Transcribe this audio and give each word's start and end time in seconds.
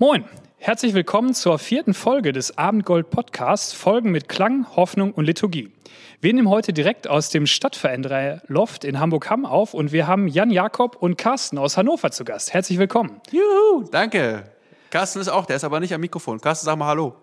Moin, 0.00 0.24
herzlich 0.58 0.94
willkommen 0.94 1.34
zur 1.34 1.58
vierten 1.58 1.92
Folge 1.92 2.30
des 2.30 2.56
Abendgold 2.56 3.10
Podcasts, 3.10 3.72
Folgen 3.72 4.12
mit 4.12 4.28
Klang, 4.28 4.64
Hoffnung 4.76 5.10
und 5.10 5.24
Liturgie. 5.24 5.72
Wir 6.20 6.32
nehmen 6.32 6.48
heute 6.48 6.72
direkt 6.72 7.08
aus 7.08 7.30
dem 7.30 7.46
Stadtveränderer 7.48 8.40
Loft 8.46 8.84
in 8.84 9.00
Hamburg-Hamm 9.00 9.44
auf 9.44 9.74
und 9.74 9.90
wir 9.90 10.06
haben 10.06 10.28
Jan 10.28 10.52
Jakob 10.52 10.94
und 10.94 11.18
Carsten 11.18 11.58
aus 11.58 11.76
Hannover 11.76 12.12
zu 12.12 12.24
Gast. 12.24 12.54
Herzlich 12.54 12.78
willkommen. 12.78 13.20
Juhu, 13.32 13.88
danke. 13.90 14.44
Carsten 14.90 15.18
ist 15.18 15.26
auch, 15.26 15.46
der 15.46 15.56
ist 15.56 15.64
aber 15.64 15.80
nicht 15.80 15.92
am 15.92 16.00
Mikrofon. 16.00 16.40
Carsten, 16.40 16.66
sag 16.66 16.78
mal 16.78 16.86
Hallo. 16.86 17.16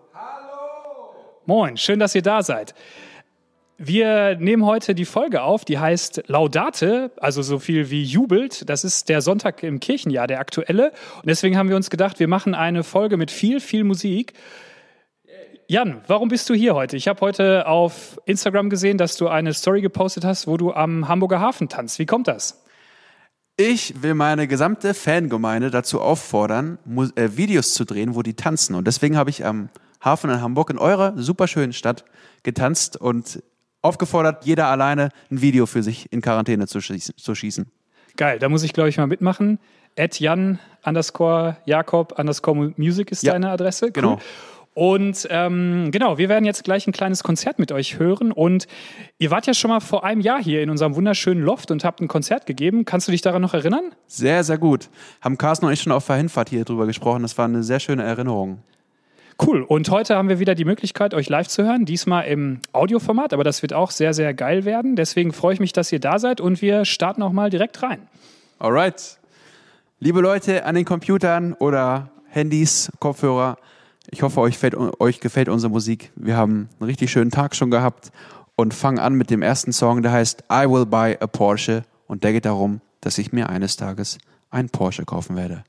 Moin, 1.46 1.78
schön, 1.78 1.98
dass 1.98 2.14
ihr 2.14 2.20
da 2.20 2.42
seid. 2.42 2.74
Wir 3.78 4.36
nehmen 4.36 4.64
heute 4.64 4.94
die 4.94 5.04
Folge 5.04 5.42
auf, 5.42 5.66
die 5.66 5.78
heißt 5.78 6.24
Laudate, 6.28 7.10
also 7.18 7.42
so 7.42 7.58
viel 7.58 7.90
wie 7.90 8.02
jubelt. 8.02 8.68
Das 8.70 8.84
ist 8.84 9.10
der 9.10 9.20
Sonntag 9.20 9.62
im 9.62 9.80
Kirchenjahr, 9.80 10.26
der 10.26 10.40
aktuelle. 10.40 10.92
Und 11.16 11.26
deswegen 11.26 11.58
haben 11.58 11.68
wir 11.68 11.76
uns 11.76 11.90
gedacht, 11.90 12.18
wir 12.18 12.26
machen 12.26 12.54
eine 12.54 12.84
Folge 12.84 13.18
mit 13.18 13.30
viel, 13.30 13.60
viel 13.60 13.84
Musik. 13.84 14.32
Jan, 15.68 16.00
warum 16.06 16.30
bist 16.30 16.48
du 16.48 16.54
hier 16.54 16.74
heute? 16.74 16.96
Ich 16.96 17.06
habe 17.06 17.20
heute 17.20 17.66
auf 17.66 18.18
Instagram 18.24 18.70
gesehen, 18.70 18.96
dass 18.96 19.18
du 19.18 19.28
eine 19.28 19.52
Story 19.52 19.82
gepostet 19.82 20.24
hast, 20.24 20.46
wo 20.46 20.56
du 20.56 20.72
am 20.72 21.06
Hamburger 21.06 21.40
Hafen 21.40 21.68
tanzt. 21.68 21.98
Wie 21.98 22.06
kommt 22.06 22.28
das? 22.28 22.64
Ich 23.58 24.02
will 24.02 24.14
meine 24.14 24.48
gesamte 24.48 24.94
Fangemeinde 24.94 25.70
dazu 25.70 26.00
auffordern, 26.00 26.78
äh, 27.16 27.28
Videos 27.36 27.74
zu 27.74 27.84
drehen, 27.84 28.14
wo 28.14 28.22
die 28.22 28.34
tanzen. 28.34 28.74
Und 28.74 28.86
deswegen 28.86 29.18
habe 29.18 29.28
ich 29.28 29.44
am 29.44 29.68
Hafen 30.02 30.30
in 30.30 30.40
Hamburg 30.40 30.70
in 30.70 30.78
eurer 30.78 31.12
superschönen 31.16 31.74
Stadt 31.74 32.04
getanzt 32.42 32.96
und 32.96 33.42
aufgefordert, 33.86 34.44
jeder 34.44 34.66
alleine 34.68 35.10
ein 35.30 35.40
Video 35.40 35.66
für 35.66 35.82
sich 35.82 36.12
in 36.12 36.20
Quarantäne 36.20 36.66
zu 36.66 36.80
schießen. 36.80 37.16
Zu 37.16 37.34
schießen. 37.34 37.66
Geil, 38.16 38.38
da 38.38 38.48
muss 38.48 38.62
ich, 38.62 38.72
glaube 38.72 38.88
ich, 38.88 38.96
mal 38.98 39.06
mitmachen. 39.06 39.58
At 39.98 40.20
Jan 40.20 40.58
underscore 40.84 41.56
Jakob 41.64 42.18
underscore 42.18 42.72
Music 42.76 43.10
ist 43.10 43.22
Ja, 43.22 43.32
deine 43.32 43.50
Adresse. 43.50 43.86
Cool. 43.86 43.92
genau. 43.92 44.18
Und 44.74 45.26
ähm, 45.30 45.88
genau, 45.90 46.18
wir 46.18 46.28
werden 46.28 46.44
jetzt 46.44 46.62
gleich 46.64 46.86
ein 46.86 46.92
kleines 46.92 47.22
Konzert 47.22 47.58
mit 47.58 47.72
euch 47.72 47.98
hören. 47.98 48.30
Und 48.30 48.66
ihr 49.18 49.30
wart 49.30 49.46
ja 49.46 49.54
schon 49.54 49.70
mal 49.70 49.80
vor 49.80 50.04
einem 50.04 50.20
Jahr 50.20 50.42
hier 50.42 50.62
in 50.62 50.68
unserem 50.68 50.94
wunderschönen 50.94 51.42
Loft 51.42 51.70
und 51.70 51.82
habt 51.82 52.02
ein 52.02 52.08
Konzert 52.08 52.44
gegeben. 52.44 52.84
Kannst 52.84 53.08
du 53.08 53.12
dich 53.12 53.22
daran 53.22 53.40
noch 53.40 53.54
erinnern? 53.54 53.94
Sehr, 54.06 54.44
sehr 54.44 54.58
gut. 54.58 54.90
Haben 55.22 55.38
Carsten 55.38 55.64
und 55.64 55.72
ich 55.72 55.80
schon 55.80 55.92
auf 55.92 56.06
der 56.06 56.16
Hinfahrt 56.16 56.50
hier 56.50 56.66
drüber 56.66 56.84
gesprochen. 56.84 57.22
Das 57.22 57.38
war 57.38 57.46
eine 57.46 57.62
sehr 57.62 57.80
schöne 57.80 58.02
Erinnerung. 58.02 58.58
Cool. 59.44 59.62
Und 59.62 59.90
heute 59.90 60.16
haben 60.16 60.28
wir 60.28 60.38
wieder 60.38 60.54
die 60.54 60.64
Möglichkeit, 60.64 61.12
euch 61.12 61.28
live 61.28 61.46
zu 61.46 61.62
hören. 61.62 61.84
Diesmal 61.84 62.26
im 62.26 62.60
Audioformat, 62.72 63.34
aber 63.34 63.44
das 63.44 63.60
wird 63.60 63.74
auch 63.74 63.90
sehr, 63.90 64.14
sehr 64.14 64.32
geil 64.32 64.64
werden. 64.64 64.96
Deswegen 64.96 65.32
freue 65.32 65.54
ich 65.54 65.60
mich, 65.60 65.72
dass 65.72 65.92
ihr 65.92 66.00
da 66.00 66.18
seid 66.18 66.40
und 66.40 66.62
wir 66.62 66.84
starten 66.84 67.22
auch 67.22 67.32
mal 67.32 67.50
direkt 67.50 67.82
rein. 67.82 68.00
Alright. 68.58 69.18
Liebe 69.98 70.20
Leute 70.20 70.64
an 70.64 70.74
den 70.74 70.84
Computern 70.84 71.52
oder 71.54 72.10
Handys, 72.28 72.90
Kopfhörer, 72.98 73.56
ich 74.10 74.22
hoffe, 74.22 74.40
euch, 74.40 74.56
fällt, 74.56 74.76
euch 75.00 75.20
gefällt 75.20 75.48
unsere 75.48 75.70
Musik. 75.70 76.12
Wir 76.16 76.36
haben 76.36 76.68
einen 76.78 76.86
richtig 76.86 77.10
schönen 77.10 77.30
Tag 77.30 77.56
schon 77.56 77.70
gehabt 77.70 78.12
und 78.56 78.72
fangen 78.72 78.98
an 78.98 79.14
mit 79.14 79.30
dem 79.30 79.42
ersten 79.42 79.72
Song, 79.72 80.02
der 80.02 80.12
heißt 80.12 80.44
I 80.50 80.68
Will 80.68 80.86
Buy 80.86 81.16
a 81.20 81.26
Porsche 81.26 81.82
und 82.06 82.24
der 82.24 82.32
geht 82.32 82.46
darum, 82.46 82.80
dass 83.00 83.18
ich 83.18 83.32
mir 83.32 83.48
eines 83.48 83.76
Tages 83.76 84.18
einen 84.50 84.70
Porsche 84.70 85.04
kaufen 85.04 85.36
werde. 85.36 85.64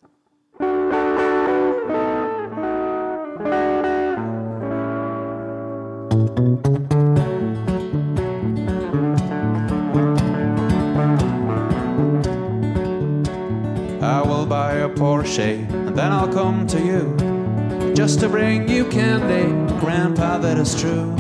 And 15.39 15.95
then 15.95 16.11
I'll 16.11 16.31
come 16.33 16.65
to 16.65 16.79
you 16.79 17.93
just 17.93 18.19
to 18.21 18.29
bring 18.29 18.67
you 18.67 18.85
candy, 18.85 19.45
Grandpa. 19.79 20.39
That 20.39 20.57
is 20.57 20.79
true. 20.79 21.13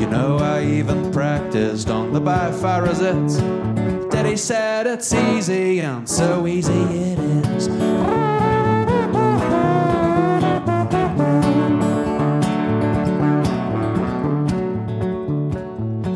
You 0.00 0.08
know 0.08 0.38
I 0.38 0.64
even 0.64 1.12
practiced 1.12 1.88
on 1.88 2.12
the 2.12 2.20
Bifarazette. 2.20 4.10
Daddy 4.10 4.36
said 4.36 4.88
it's 4.88 5.14
easy 5.14 5.80
and 5.80 6.08
so 6.08 6.48
easy 6.48 6.72
it 6.72 7.18
is. 7.18 7.68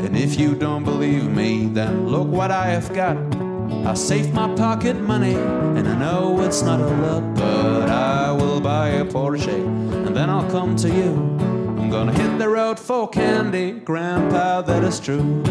And 0.02 0.16
if 0.16 0.40
you 0.40 0.56
don't 0.56 0.82
believe 0.82 1.30
me, 1.30 1.66
then 1.66 2.08
look 2.08 2.26
what 2.26 2.50
I 2.50 2.66
have 2.66 2.92
got. 2.92 3.27
I 3.88 3.94
save 3.94 4.34
my 4.34 4.54
pocket 4.54 5.00
money, 5.00 5.34
and 5.34 5.88
I 5.88 5.98
know 5.98 6.42
it's 6.42 6.60
not 6.60 6.78
a 6.78 6.86
lot, 6.86 7.34
but 7.34 7.88
I 7.88 8.30
will 8.32 8.60
buy 8.60 8.88
a 8.88 9.04
Porsche, 9.04 9.64
and 10.06 10.14
then 10.14 10.28
I'll 10.28 10.50
come 10.50 10.76
to 10.76 10.88
you. 10.88 11.14
I'm 11.78 11.88
gonna 11.88 12.12
hit 12.12 12.38
the 12.38 12.50
road 12.50 12.78
for 12.78 13.08
candy, 13.08 13.72
Grandpa, 13.72 14.60
that 14.60 14.84
is 14.84 15.00
true. 15.00 15.42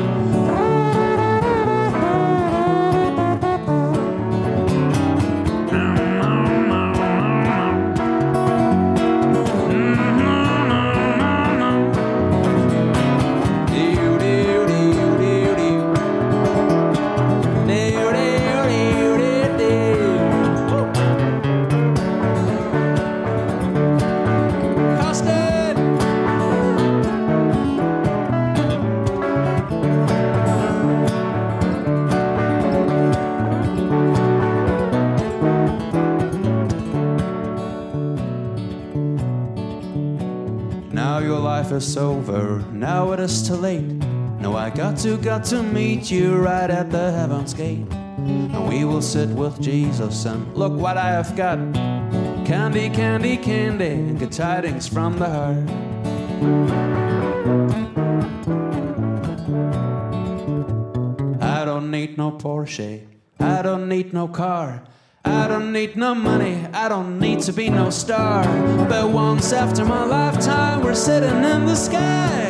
Life 41.67 41.75
is 41.75 41.97
over, 41.97 42.59
now 42.71 43.11
it 43.11 43.19
is 43.19 43.45
too 43.45 43.55
late. 43.55 43.81
No, 44.39 44.55
I 44.55 44.69
got 44.69 44.97
to, 44.99 45.17
got 45.17 45.43
to 45.45 45.61
meet 45.61 46.09
you 46.09 46.37
right 46.37 46.69
at 46.69 46.89
the 46.89 47.11
heaven's 47.11 47.53
gate. 47.53 47.85
And 47.91 48.69
we 48.69 48.85
will 48.85 49.01
sit 49.01 49.27
with 49.29 49.59
Jesus 49.59 50.23
and 50.25 50.55
look 50.55 50.71
what 50.71 50.95
I 50.95 51.09
have 51.09 51.35
got. 51.35 51.57
Candy, 52.45 52.89
candy, 52.89 53.35
candy, 53.35 53.87
and 53.87 54.17
good 54.17 54.31
tidings 54.31 54.87
from 54.87 55.19
the 55.19 55.27
heart. 55.27 55.67
I 61.41 61.65
don't 61.65 61.91
need 61.91 62.17
no 62.17 62.31
Porsche, 62.31 63.05
I 63.41 63.61
don't 63.61 63.89
need 63.89 64.13
no 64.13 64.29
car. 64.29 64.83
I 65.27 65.47
don't 65.49 65.73
need 65.73 65.97
no 65.97 66.15
money, 66.15 66.65
I 66.73 66.87
don't 66.87 67.19
need 67.19 67.41
to 67.41 67.51
be 67.51 67.69
no 67.69 67.89
star. 67.89 68.45
But 68.87 69.09
once 69.09 69.51
after 69.51 69.83
my 69.83 70.05
lifetime, 70.05 70.81
we're 70.81 70.95
sitting 70.95 71.43
in 71.43 71.65
the 71.65 71.75
sky, 71.75 72.47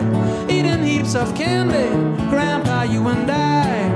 eating 0.48 0.84
heaps 0.84 1.16
of 1.16 1.34
candy, 1.36 1.90
Grandpa, 2.30 2.84
you 2.84 3.08
and 3.08 3.32
I. 3.32 3.90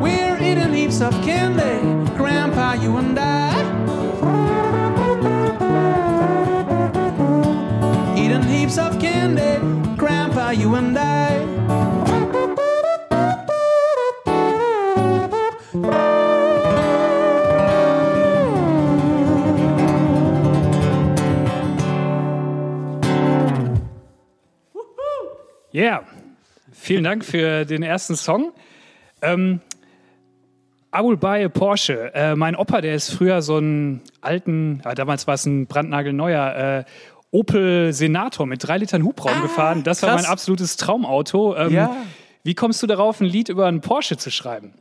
We're 0.00 0.36
eating 0.42 0.74
heaps 0.74 1.00
of 1.00 1.14
candy, 1.22 1.80
Grandpa, 2.16 2.74
you 2.74 2.98
and 2.98 3.18
I. 3.18 3.54
Eating 8.18 8.42
heaps 8.42 8.76
of 8.76 9.00
candy, 9.00 9.96
Grandpa, 9.96 10.50
you 10.50 10.74
and 10.74 10.98
I. 10.98 11.63
Yeah, 25.74 26.04
vielen 26.72 27.02
Dank 27.02 27.24
für 27.24 27.64
den 27.64 27.82
ersten 27.82 28.14
Song. 28.14 28.52
Ähm, 29.22 29.60
I 30.96 31.00
will 31.02 31.16
buy 31.16 31.44
a 31.44 31.48
Porsche. 31.48 32.14
Äh, 32.14 32.36
mein 32.36 32.54
Opa, 32.54 32.80
der 32.80 32.94
ist 32.94 33.10
früher 33.10 33.42
so 33.42 33.56
einen 33.56 34.00
alten, 34.20 34.80
ja, 34.84 34.94
damals 34.94 35.26
war 35.26 35.34
es 35.34 35.46
ein 35.46 35.66
brandnagelneuer 35.66 36.84
äh, 36.84 36.84
Opel 37.32 37.92
Senator 37.92 38.46
mit 38.46 38.62
drei 38.62 38.78
Litern 38.78 39.02
Hubraum 39.02 39.42
gefahren. 39.42 39.82
Das 39.82 40.00
war 40.02 40.10
krass. 40.10 40.22
mein 40.22 40.30
absolutes 40.30 40.76
Traumauto. 40.76 41.56
Ähm, 41.56 41.72
Ja. 41.72 41.96
Wie 42.44 42.54
kommst 42.54 42.80
du 42.82 42.86
darauf, 42.86 43.20
ein 43.20 43.26
Lied 43.26 43.48
über 43.48 43.66
einen 43.66 43.80
Porsche 43.80 44.16
zu 44.16 44.30
schreiben? 44.30 44.74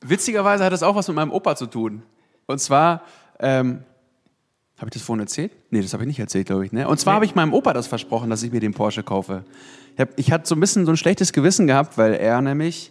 Witzigerweise 0.00 0.64
hat 0.64 0.72
das 0.72 0.84
auch 0.84 0.94
was 0.94 1.08
mit 1.08 1.16
meinem 1.16 1.32
Opa 1.32 1.56
zu 1.56 1.66
tun. 1.66 2.04
Und 2.46 2.60
zwar, 2.60 3.02
ähm, 3.40 3.82
habe 4.76 4.88
ich 4.88 4.94
das 4.94 5.02
vorhin 5.02 5.20
erzählt? 5.20 5.52
Nee, 5.70 5.82
das 5.82 5.92
habe 5.92 6.02
ich 6.02 6.08
nicht 6.08 6.18
erzählt, 6.18 6.46
glaube 6.46 6.66
ich. 6.66 6.72
Ne? 6.72 6.88
Und 6.88 6.98
zwar 6.98 7.14
habe 7.14 7.24
ich 7.24 7.34
meinem 7.34 7.52
Opa 7.52 7.72
das 7.72 7.86
versprochen, 7.86 8.28
dass 8.30 8.42
ich 8.42 8.52
mir 8.52 8.60
den 8.60 8.74
Porsche 8.74 9.02
kaufe. 9.02 9.44
Ich, 9.94 10.00
hab, 10.00 10.18
ich 10.18 10.32
hatte 10.32 10.48
so 10.48 10.56
ein 10.56 10.60
bisschen 10.60 10.84
so 10.84 10.92
ein 10.92 10.96
schlechtes 10.96 11.32
Gewissen 11.32 11.66
gehabt, 11.66 11.96
weil 11.96 12.14
er 12.14 12.40
nämlich 12.40 12.90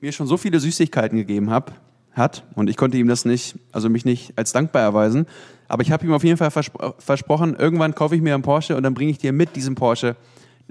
mir 0.00 0.12
schon 0.12 0.26
so 0.26 0.36
viele 0.36 0.58
Süßigkeiten 0.58 1.18
gegeben 1.18 1.50
hab, 1.50 1.72
hat. 2.12 2.44
Und 2.54 2.70
ich 2.70 2.76
konnte 2.76 2.96
ihm 2.96 3.08
das 3.08 3.24
nicht, 3.24 3.56
also 3.72 3.90
mich 3.90 4.04
nicht 4.04 4.32
als 4.36 4.52
dankbar 4.52 4.82
erweisen. 4.82 5.26
Aber 5.68 5.82
ich 5.82 5.92
habe 5.92 6.06
ihm 6.06 6.12
auf 6.12 6.24
jeden 6.24 6.38
Fall 6.38 6.50
verspro 6.50 6.94
versprochen, 6.98 7.54
irgendwann 7.54 7.94
kaufe 7.94 8.16
ich 8.16 8.22
mir 8.22 8.34
einen 8.34 8.42
Porsche 8.42 8.74
und 8.76 8.82
dann 8.82 8.94
bringe 8.94 9.10
ich 9.10 9.18
dir 9.18 9.32
mit 9.32 9.54
diesem 9.54 9.74
Porsche 9.74 10.16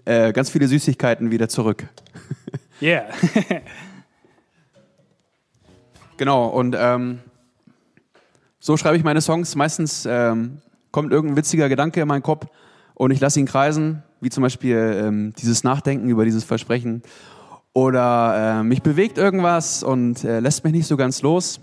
äh, 0.05 0.33
ganz 0.33 0.49
viele 0.49 0.67
Süßigkeiten 0.67 1.31
wieder 1.31 1.49
zurück. 1.49 1.87
Yeah. 2.79 3.05
genau, 6.17 6.45
und 6.45 6.75
ähm, 6.77 7.21
so 8.59 8.77
schreibe 8.77 8.97
ich 8.97 9.03
meine 9.03 9.21
Songs. 9.21 9.55
Meistens 9.55 10.05
ähm, 10.09 10.61
kommt 10.91 11.11
irgendein 11.11 11.37
witziger 11.37 11.69
Gedanke 11.69 12.01
in 12.01 12.07
meinen 12.07 12.23
Kopf 12.23 12.47
und 12.93 13.11
ich 13.11 13.19
lasse 13.19 13.39
ihn 13.39 13.45
kreisen, 13.45 14.03
wie 14.21 14.29
zum 14.29 14.41
Beispiel 14.41 15.01
ähm, 15.03 15.33
dieses 15.37 15.63
Nachdenken 15.63 16.09
über 16.09 16.25
dieses 16.25 16.43
Versprechen. 16.43 17.03
Oder 17.73 18.59
äh, 18.59 18.63
mich 18.63 18.81
bewegt 18.81 19.19
irgendwas 19.19 19.83
und 19.83 20.23
äh, 20.23 20.39
lässt 20.39 20.63
mich 20.63 20.73
nicht 20.73 20.87
so 20.87 20.97
ganz 20.97 21.21
los. 21.21 21.59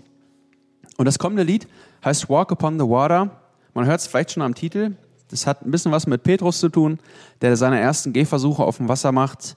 Und 0.97 1.05
das 1.05 1.19
kommende 1.19 1.43
Lied 1.43 1.67
heißt 2.05 2.29
Walk 2.29 2.51
Upon 2.51 2.79
the 2.79 2.85
Water. 2.85 3.41
Man 3.73 3.85
hört 3.85 3.99
es 3.99 4.07
vielleicht 4.07 4.31
schon 4.31 4.43
am 4.43 4.55
Titel. 4.55 4.95
Das 5.29 5.45
hat 5.45 5.65
ein 5.65 5.71
bisschen 5.71 5.91
was 5.91 6.07
mit 6.07 6.23
Petrus 6.23 6.59
zu 6.59 6.69
tun, 6.69 6.99
der 7.41 7.57
seine 7.57 7.79
ersten 7.79 8.13
Gehversuche 8.13 8.63
auf 8.63 8.77
dem 8.77 8.87
Wasser 8.87 9.11
macht. 9.11 9.55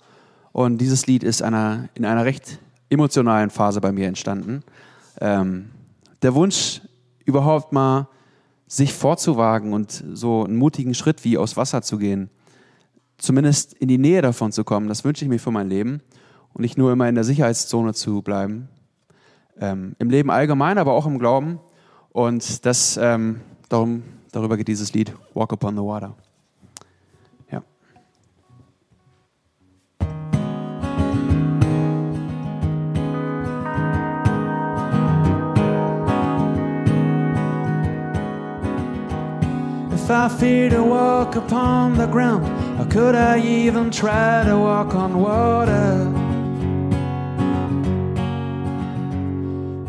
Und 0.51 0.79
dieses 0.79 1.07
Lied 1.07 1.23
ist 1.23 1.43
einer, 1.43 1.89
in 1.95 2.05
einer 2.05 2.25
recht 2.25 2.59
emotionalen 2.91 3.51
Phase 3.51 3.81
bei 3.81 3.93
mir 3.93 4.09
entstanden. 4.09 4.65
Ähm, 5.21 5.71
der 6.23 6.35
Wunsch, 6.35 6.81
überhaupt 7.29 7.73
mal 7.73 8.09
sich 8.67 8.95
vorzuwagen 8.95 9.75
und 9.75 10.03
so 10.13 10.45
einen 10.45 10.57
mutigen 10.57 10.95
Schritt 10.95 11.25
wie 11.25 11.37
aus 11.37 11.57
Wasser 11.57 11.83
zu 11.83 11.99
gehen, 11.99 12.31
zumindest 13.19 13.75
in 13.75 13.89
die 13.89 13.99
Nähe 13.99 14.23
davon 14.23 14.51
zu 14.51 14.65
kommen, 14.65 14.89
das 14.89 15.05
wünsche 15.05 15.25
ich 15.25 15.29
mir 15.29 15.39
für 15.39 15.51
mein 15.51 15.69
Leben 15.69 16.01
und 16.55 16.63
nicht 16.63 16.79
nur 16.79 16.91
immer 16.91 17.09
in 17.09 17.15
der 17.15 17.25
Sicherheitszone 17.25 17.93
zu 17.93 18.23
bleiben. 18.23 18.69
Ähm, 19.61 19.95
Im 19.99 20.09
Leben 20.09 20.31
allgemein, 20.31 20.79
aber 20.79 20.93
auch 20.93 21.07
im 21.07 21.19
Glauben. 21.19 21.61
Und 22.11 22.65
das, 22.65 22.97
ähm, 22.97 23.41
darum, 23.69 24.03
darüber 24.33 24.57
geht 24.57 24.69
dieses 24.69 24.93
Lied, 24.95 25.13
Walk 25.35 25.53
Upon 25.53 25.77
the 25.77 25.83
Water. 25.83 26.15
If 40.09 40.13
I 40.13 40.29
fear 40.31 40.71
to 40.71 40.83
walk 40.83 41.37
upon 41.37 41.99
the 41.99 42.07
ground, 42.07 42.47
how 42.79 42.87
could 42.87 43.15
I 43.15 43.41
even 43.41 43.91
try 43.91 44.43
to 44.43 44.57
walk 44.57 44.95
on 44.95 45.21
water? 45.21 46.09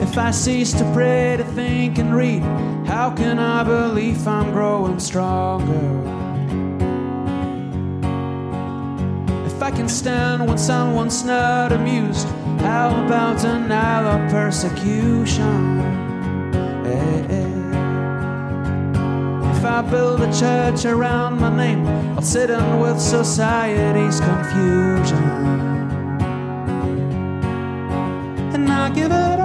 If 0.04 0.18
I 0.18 0.31
cease 0.31 0.74
to 0.74 0.83
pray, 0.92 1.38
to 1.38 1.45
think, 1.45 2.00
and 2.00 2.13
read, 2.13 2.42
how 2.86 3.12
can 3.12 3.39
I 3.39 3.63
believe 3.63 4.27
I'm 4.27 4.51
growing 4.51 5.00
stronger? 5.00 5.88
If 9.45 9.63
I 9.63 9.72
can 9.72 9.88
stand 9.88 10.45
when 10.45 10.57
someone's 10.57 11.24
not 11.24 11.72
amused, 11.72 12.27
how 12.60 12.89
about 13.06 13.38
of 13.45 14.30
persecution? 14.30 15.80
Eh, 16.86 17.25
eh. 17.30 17.49
I 19.69 19.81
build 19.83 20.21
a 20.21 20.33
church 20.33 20.83
around 20.86 21.39
my 21.39 21.56
name, 21.56 21.86
I'll 22.16 22.24
sit 22.24 22.50
in 22.50 22.80
with 22.80 23.00
society's 23.00 24.19
confusion. 24.19 25.24
And 28.56 28.68
I 28.68 28.89
give 28.89 29.12
it 29.12 29.38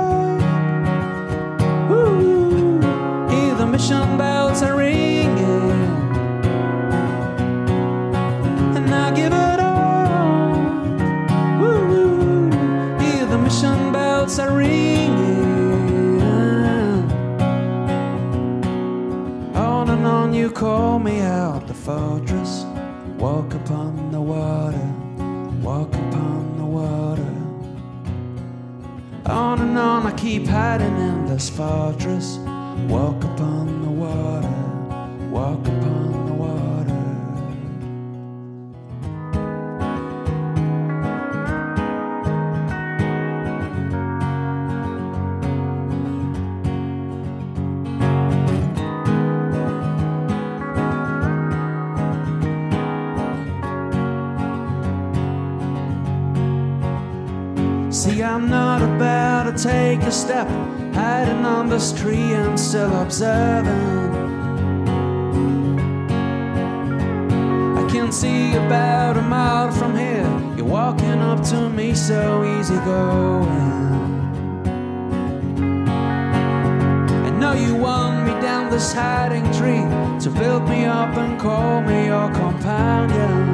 call 20.55 21.01
me 21.01 21.21
out 21.21 21.67
the 21.67 21.75
fortress. 21.75 22.65
Walk 23.19 23.53
upon 23.55 24.13
the 24.13 24.21
water, 24.21 24.89
walk 25.61 25.93
upon 25.93 26.59
the 26.59 26.65
water. 26.65 27.33
On 29.27 29.61
and 29.61 29.77
on 29.77 30.07
I 30.07 30.13
keep 30.13 30.47
hiding 30.47 30.97
in 30.97 31.27
this 31.27 31.51
fortress. 31.51 32.39
Walk 32.89 33.23
upon 33.25 33.83
the 33.83 33.91
water, 33.91 35.31
walk 35.31 35.61
upon 35.67 36.04
take 59.65 60.03
a 60.03 60.13
step, 60.13 60.47
hiding 60.93 61.43
on 61.47 61.71
this 61.71 61.91
tree 61.91 62.35
and 62.35 62.61
still 62.61 63.01
observing. 63.01 63.73
I 67.75 67.89
can 67.91 68.13
see 68.13 68.55
about 68.57 69.17
a 69.17 69.23
mile 69.23 69.73
from 69.73 69.97
here. 69.97 70.29
You're 70.55 70.67
walking 70.67 71.19
up 71.31 71.43
to 71.45 71.71
me 71.71 71.95
so 71.95 72.45
easy 72.59 72.77
going. 72.85 73.73
I 77.27 77.31
know 77.41 77.55
you 77.55 77.75
want 77.75 78.27
me 78.27 78.33
down 78.43 78.71
this 78.71 78.93
hiding 78.93 79.47
tree 79.59 79.87
to 80.25 80.31
build 80.39 80.69
me 80.69 80.85
up 80.85 81.17
and 81.17 81.41
call 81.41 81.81
me 81.81 82.05
your 82.05 82.31
companion. 82.35 83.54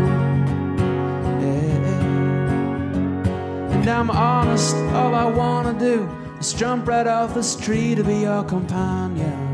And 3.81 3.89
I'm 3.89 4.11
honest, 4.11 4.77
all 4.93 5.15
I 5.15 5.25
wanna 5.25 5.73
do 5.73 6.07
is 6.39 6.53
jump 6.53 6.87
right 6.87 7.07
off 7.07 7.33
this 7.33 7.57
tree 7.57 7.95
to 7.95 8.05
be 8.05 8.17
your 8.17 8.45
companion. 8.45 9.50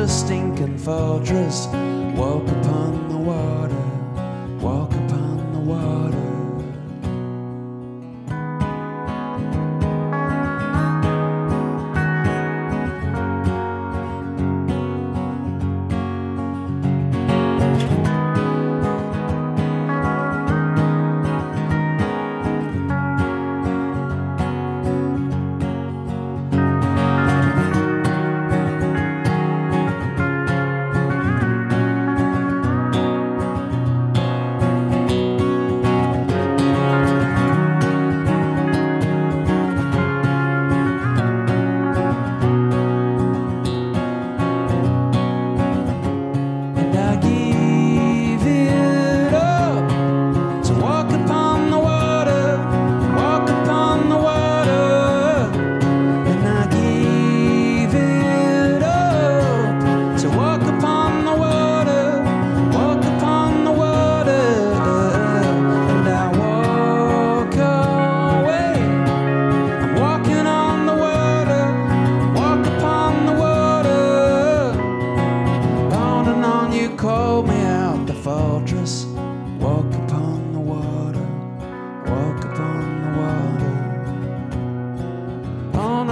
The 0.00 0.08
stinking 0.08 0.78
fortress. 0.78 1.89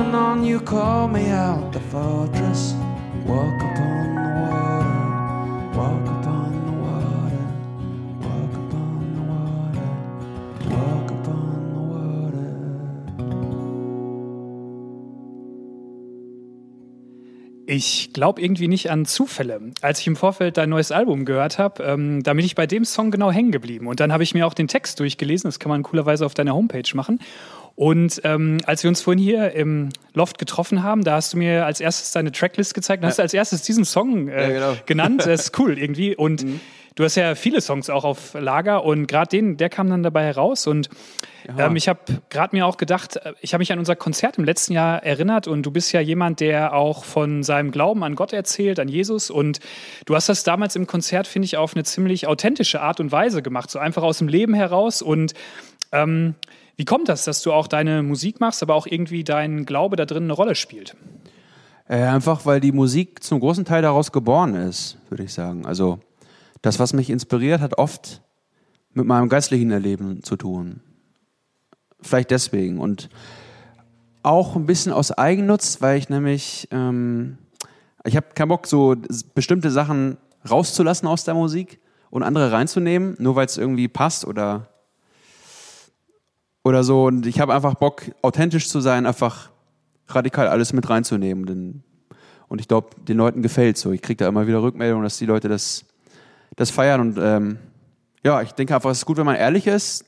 And 0.09 0.17
on 0.17 0.43
you 0.43 0.59
call 0.59 1.07
me 1.07 1.31
out 1.31 1.71
the 1.71 1.81
fortress. 1.81 2.75
Walk 3.27 3.61
upon 3.61 4.15
the 4.15 4.31
water, 4.41 4.89
walk 5.77 6.09
upon 6.09 6.51
the 6.65 6.73
water, 6.73 7.45
walk 8.23 8.55
upon 8.55 9.13
the 9.15 9.21
water, 9.29 9.89
walk 10.71 11.11
upon 11.11 11.51
the 11.75 11.81
water. 11.93 12.49
Ich 17.67 18.15
glaube 18.15 18.41
irgendwie 18.41 18.69
nicht 18.69 18.91
an 18.91 19.05
Zufälle. 19.05 19.61
Als 19.83 20.01
ich 20.01 20.07
im 20.07 20.17
Vorfeld 20.17 20.57
dein 20.57 20.71
neues 20.71 20.91
Album 20.91 21.27
gehört 21.27 21.59
habe, 21.59 21.83
ähm, 21.83 22.23
da 22.23 22.33
bin 22.33 22.47
ich 22.47 22.55
bei 22.55 22.67
dem 22.67 22.87
Song 22.87 23.11
genau 23.11 23.31
hängen 23.31 23.53
geblieben. 23.53 23.87
Und 23.87 24.01
dann 24.01 24.11
habe 24.11 24.23
ich 24.23 24.33
mir 24.33 24.47
auch 24.47 24.55
den 24.55 24.69
Text 24.69 25.01
durchgelesen. 25.01 25.49
Das 25.49 25.59
kann 25.59 25.69
man 25.69 25.83
coolerweise 25.83 26.25
auf 26.25 26.33
deiner 26.33 26.55
Homepage 26.55 26.89
machen. 26.95 27.19
Und 27.79 28.23
ähm, 28.25 28.59
als 28.67 28.83
wir 28.83 28.89
uns 28.89 29.03
vorhin 29.03 29.23
hier 29.23 29.53
im 29.53 29.91
Loft 30.13 30.39
getroffen 30.39 30.83
haben, 30.83 31.05
da 31.05 31.13
hast 31.13 31.33
du 31.33 31.37
mir 31.37 31.65
als 31.65 31.81
erstes 31.81 32.11
deine 32.11 32.33
Tracklist 32.33 32.75
gezeigt 32.75 33.05
und 33.05 33.09
hast 33.09 33.21
als 33.21 33.33
erstes 33.33 33.63
diesen 33.63 33.85
Song 33.85 34.27
äh, 34.27 34.55
genau. 34.55 34.77
genannt. 34.85 35.21
Das 35.25 35.43
ist 35.43 35.59
cool 35.61 35.79
irgendwie. 35.79 36.17
Und 36.17 36.45
du 36.97 37.05
hast 37.05 37.15
ja 37.15 37.37
viele 37.37 37.61
Songs 37.61 37.89
auch 37.89 38.03
auf 38.03 38.35
Lager 38.35 38.83
und 38.83 39.07
gerade 39.07 39.29
den, 39.29 39.59
der 39.59 39.69
kam 39.69 39.89
dann 39.89 40.03
dabei 40.03 40.25
heraus. 40.25 40.67
Und 40.67 40.91
ähm, 41.57 41.77
ich 41.77 41.89
habe 41.89 42.01
gerade 42.31 42.57
mir 42.57 42.67
auch 42.67 42.79
gedacht, 42.79 43.15
äh, 43.15 43.35
ich 43.43 43.55
habe 43.55 43.61
mich 43.61 43.71
an 43.71 43.79
unser 43.79 43.95
Konzert 43.95 44.39
im 44.39 44.45
letzten 44.45 44.73
Jahr 44.73 45.05
erinnert 45.05 45.47
und 45.47 45.63
du 45.63 45.71
bist 45.71 45.93
ja 45.93 46.01
jemand, 46.01 46.41
der 46.41 46.75
auch 46.75 47.05
von 47.05 47.45
seinem 47.45 47.71
Glauben 47.71 48.03
an 48.03 48.17
Gott 48.17 48.33
erzählt, 48.33 48.81
an 48.81 48.89
Jesus. 48.89 49.31
Und 49.31 49.61
du 50.05 50.17
hast 50.17 50.29
das 50.29 50.43
damals 50.43 50.75
im 50.75 50.89
Konzert, 50.89 51.29
finde 51.29 51.47
ich, 51.47 51.57
auf 51.57 51.77
eine 51.77 51.85
ziemlich 51.85 52.27
authentische 52.27 52.81
Art 52.81 52.99
und 52.99 53.13
Weise 53.13 53.41
gemacht, 53.41 53.71
so 53.71 53.79
einfach 53.79 54.03
aus 54.03 54.19
dem 54.19 54.27
Leben 54.27 54.55
heraus. 54.55 55.01
Und 55.01 55.35
ähm, 55.93 56.35
wie 56.79 56.85
kommt 56.85 57.09
das, 57.09 57.25
dass 57.25 57.43
du 57.43 57.53
auch 57.53 57.67
deine 57.67 58.05
Musik 58.05 58.39
machst, 58.39 58.63
aber 58.63 58.77
auch 58.77 58.87
irgendwie 58.87 59.25
dein 59.25 59.67
Glaube 59.67 59.97
da 59.97 60.07
drin 60.07 60.23
eine 60.23 60.33
Rolle 60.33 60.55
spielt? 60.55 60.97
Äh, 61.89 62.05
einfach 62.05 62.47
weil 62.47 62.61
die 62.61 62.71
Musik 62.71 63.25
zum 63.25 63.41
großen 63.41 63.65
Teil 63.65 63.83
daraus 63.83 64.13
geboren 64.13 64.55
ist, 64.55 64.97
würde 65.09 65.25
ich 65.25 65.33
sagen. 65.33 65.67
Also 65.67 65.99
das, 66.63 66.79
was 66.79 66.93
mich 66.93 67.11
inspiriert, 67.11 67.61
hat 67.61 67.79
oft 67.79 68.23
mit 68.93 69.07
meinem 69.07 69.29
geistlichen 69.29 69.73
Erleben 69.73 70.23
zu 70.23 70.37
tun. 70.37 70.81
Vielleicht 72.01 72.31
deswegen. 72.31 72.79
Und 72.79 73.09
auch 74.23 74.55
ein 74.55 74.67
bisschen 74.67 74.93
aus 74.93 75.11
Eigennutz, 75.11 75.83
weil 75.83 75.99
ich 75.99 76.09
nämlich, 76.09 76.69
ähm, 76.71 77.39
ich 78.05 78.15
habe 78.15 78.29
keinen 78.37 78.51
Bock, 78.51 78.69
so 78.69 78.95
bestimmte 79.35 79.73
Sachen 79.73 80.17
rauszulassen 80.49 81.09
aus 81.09 81.25
der 81.25 81.35
Musik 81.35 81.81
und 82.11 82.23
andere 82.23 82.53
reinzunehmen, 82.53 83.17
nur 83.19 83.35
weil 83.35 83.47
es 83.47 83.59
irgendwie 83.59 83.89
passt 83.89 84.25
oder, 84.25 84.69
oder 86.69 86.85
so. 86.85 87.05
Und 87.05 87.27
ich 87.27 87.41
habe 87.41 87.55
einfach 87.55 87.75
Bock, 87.75 88.03
authentisch 88.23 88.69
zu 88.69 88.81
sein, 88.81 89.07
einfach 89.07 89.51
radikal 90.09 90.49
alles 90.49 90.73
mit 90.73 90.89
reinzunehmen. 90.89 91.83
Und 92.49 92.61
ich 92.61 92.69
glaube, 92.69 92.91
den 93.03 93.17
Leuten 93.17 93.43
gefällt 93.43 93.77
so. 93.77 93.93
Ich 93.93 94.03
kriege 94.03 94.17
da 94.25 94.29
immer 94.29 94.47
wieder 94.47 94.63
Rückmeldungen, 94.63 95.05
dass 95.05 95.19
die 95.19 95.27
Leute 95.27 95.49
das, 95.49 95.85
das 96.57 96.71
feiern. 96.71 97.01
Und 97.01 97.19
ähm, 97.21 97.59
ja, 98.25 98.41
ich 98.43 98.53
denke 98.53 98.75
einfach, 98.75 98.91
es 98.91 98.99
ist 98.99 99.07
gut, 99.07 99.17
wenn 99.17 99.27
man 99.27 99.37
ehrlich 99.37 99.67
ist 99.67 100.05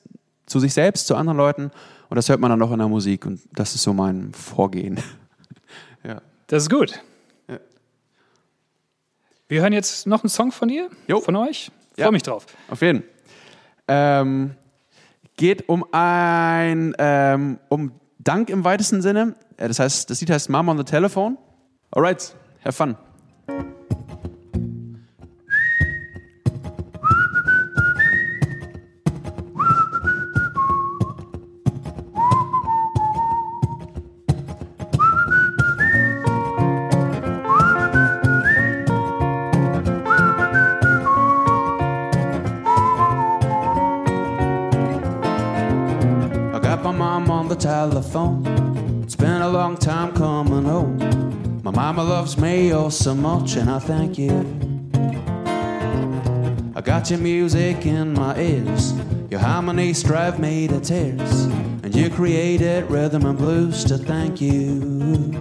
zu 0.46 0.58
sich 0.58 0.72
selbst, 0.74 1.06
zu 1.06 1.16
anderen 1.16 1.36
Leuten. 1.36 1.70
Und 2.08 2.16
das 2.16 2.28
hört 2.28 2.40
man 2.40 2.50
dann 2.50 2.60
auch 2.62 2.72
in 2.72 2.78
der 2.78 2.88
Musik. 2.88 3.26
Und 3.26 3.40
das 3.52 3.74
ist 3.74 3.82
so 3.82 3.92
mein 3.92 4.32
Vorgehen. 4.32 4.98
ja. 6.04 6.20
Das 6.48 6.64
ist 6.64 6.70
gut. 6.70 7.00
Ja. 7.48 7.58
Wir 9.48 9.62
hören 9.62 9.72
jetzt 9.72 10.06
noch 10.06 10.22
einen 10.24 10.30
Song 10.30 10.50
von 10.50 10.68
dir, 10.68 10.88
Jo. 11.06 11.20
von 11.20 11.36
euch. 11.36 11.70
Freue 11.94 12.06
Ja. 12.06 12.10
mich 12.10 12.22
drauf. 12.22 12.46
Auf 12.68 12.82
jeden. 12.82 13.02
Ähm, 13.86 14.52
geht 15.40 15.70
um 15.70 15.86
ein 15.90 16.94
ähm, 16.98 17.58
um 17.70 17.92
Dank 18.18 18.50
im 18.50 18.62
weitesten 18.62 19.00
Sinne. 19.00 19.36
Äh, 19.56 19.68
Das 19.68 19.78
heißt, 19.78 20.10
das 20.10 20.20
Lied 20.20 20.30
heißt 20.30 20.50
Mom 20.50 20.68
on 20.68 20.76
the 20.76 20.84
Telephone. 20.84 21.38
Alright, 21.90 22.36
have 22.62 22.74
fun. 22.74 22.96
Telephone. 47.60 49.02
It's 49.02 49.14
been 49.14 49.42
a 49.42 49.48
long 49.48 49.76
time 49.76 50.12
coming 50.12 50.64
home. 50.64 51.60
My 51.62 51.70
mama 51.70 52.02
loves 52.02 52.38
me 52.38 52.72
oh 52.72 52.88
so 52.88 53.14
much, 53.14 53.56
and 53.56 53.68
I 53.68 53.78
thank 53.78 54.16
you. 54.16 54.32
I 56.74 56.80
got 56.80 57.10
your 57.10 57.18
music 57.18 57.84
in 57.84 58.14
my 58.14 58.34
ears. 58.38 58.94
Your 59.30 59.40
harmonies 59.40 60.02
drive 60.02 60.38
me 60.38 60.68
to 60.68 60.80
tears. 60.80 61.44
And 61.82 61.94
you 61.94 62.08
created 62.08 62.90
rhythm 62.90 63.26
and 63.26 63.36
blues 63.36 63.84
to 63.84 63.98
thank 63.98 64.40
you. 64.40 65.39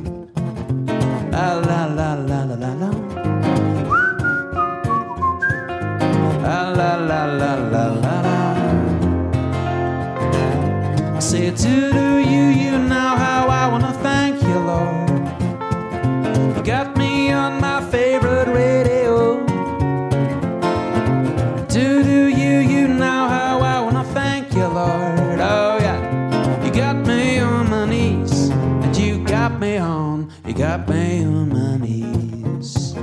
On, 30.29 30.47
you 30.47 30.53
got 30.53 30.87
me 30.87 31.25
on 31.25 31.49
my 31.49 31.77
knees. 31.77 32.95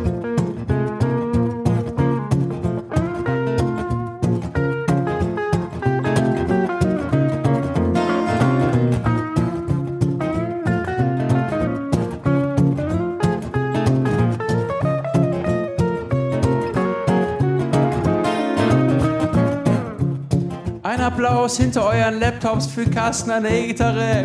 Ein 20.82 21.00
Applaus 21.00 21.56
hinter 21.58 21.84
euren 21.84 22.20
Laptops 22.20 22.66
für 22.66 22.84
Carsten 22.86 23.30
an 23.30 23.42
der 23.42 23.52
E-Gitarre. 23.52 24.24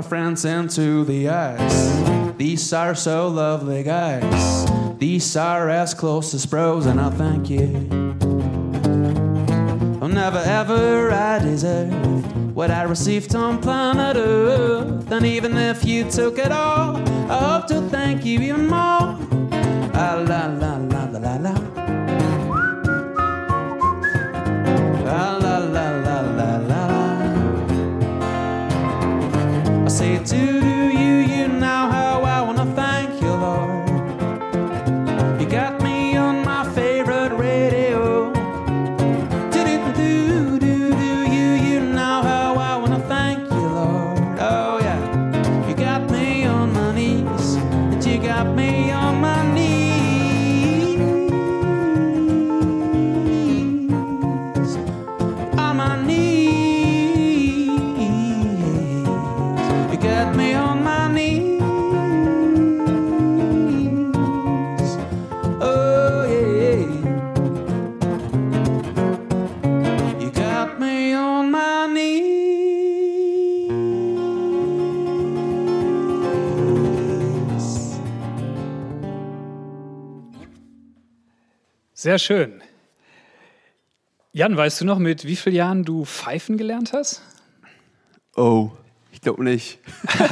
My 0.00 0.08
friends 0.08 0.46
into 0.46 1.04
the 1.04 1.28
ice. 1.28 2.34
These 2.38 2.72
are 2.72 2.94
so 2.94 3.28
lovely 3.28 3.82
guys. 3.82 4.64
These 4.98 5.36
are 5.36 5.68
as 5.68 5.92
close 5.92 6.32
as 6.32 6.46
bros, 6.46 6.86
and 6.86 6.98
I 6.98 7.10
thank 7.10 7.50
you. 7.50 7.68
Oh, 10.00 10.06
never 10.06 10.38
ever 10.38 11.10
I 11.10 11.38
deserved 11.40 12.54
what 12.54 12.70
I 12.70 12.84
received 12.84 13.34
on 13.34 13.60
planet 13.60 14.16
Earth. 14.16 15.12
And 15.12 15.26
even 15.26 15.58
if 15.58 15.84
you 15.84 16.10
took 16.10 16.38
it 16.38 16.50
all, 16.50 16.96
I 17.30 17.38
hope 17.50 17.66
to 17.66 17.82
thank 17.90 18.24
you 18.24 18.40
even 18.40 18.68
more. 18.68 19.18
Ah, 19.92 20.24
Sehr 82.00 82.18
schön. 82.18 82.62
Jan, 84.32 84.56
weißt 84.56 84.80
du 84.80 84.86
noch, 84.86 84.98
mit 84.98 85.26
wie 85.26 85.36
vielen 85.36 85.54
Jahren 85.54 85.84
du 85.84 86.06
pfeifen 86.06 86.56
gelernt 86.56 86.94
hast? 86.94 87.20
Oh, 88.34 88.70
ich 89.12 89.20
glaube 89.20 89.44
nicht. 89.44 89.80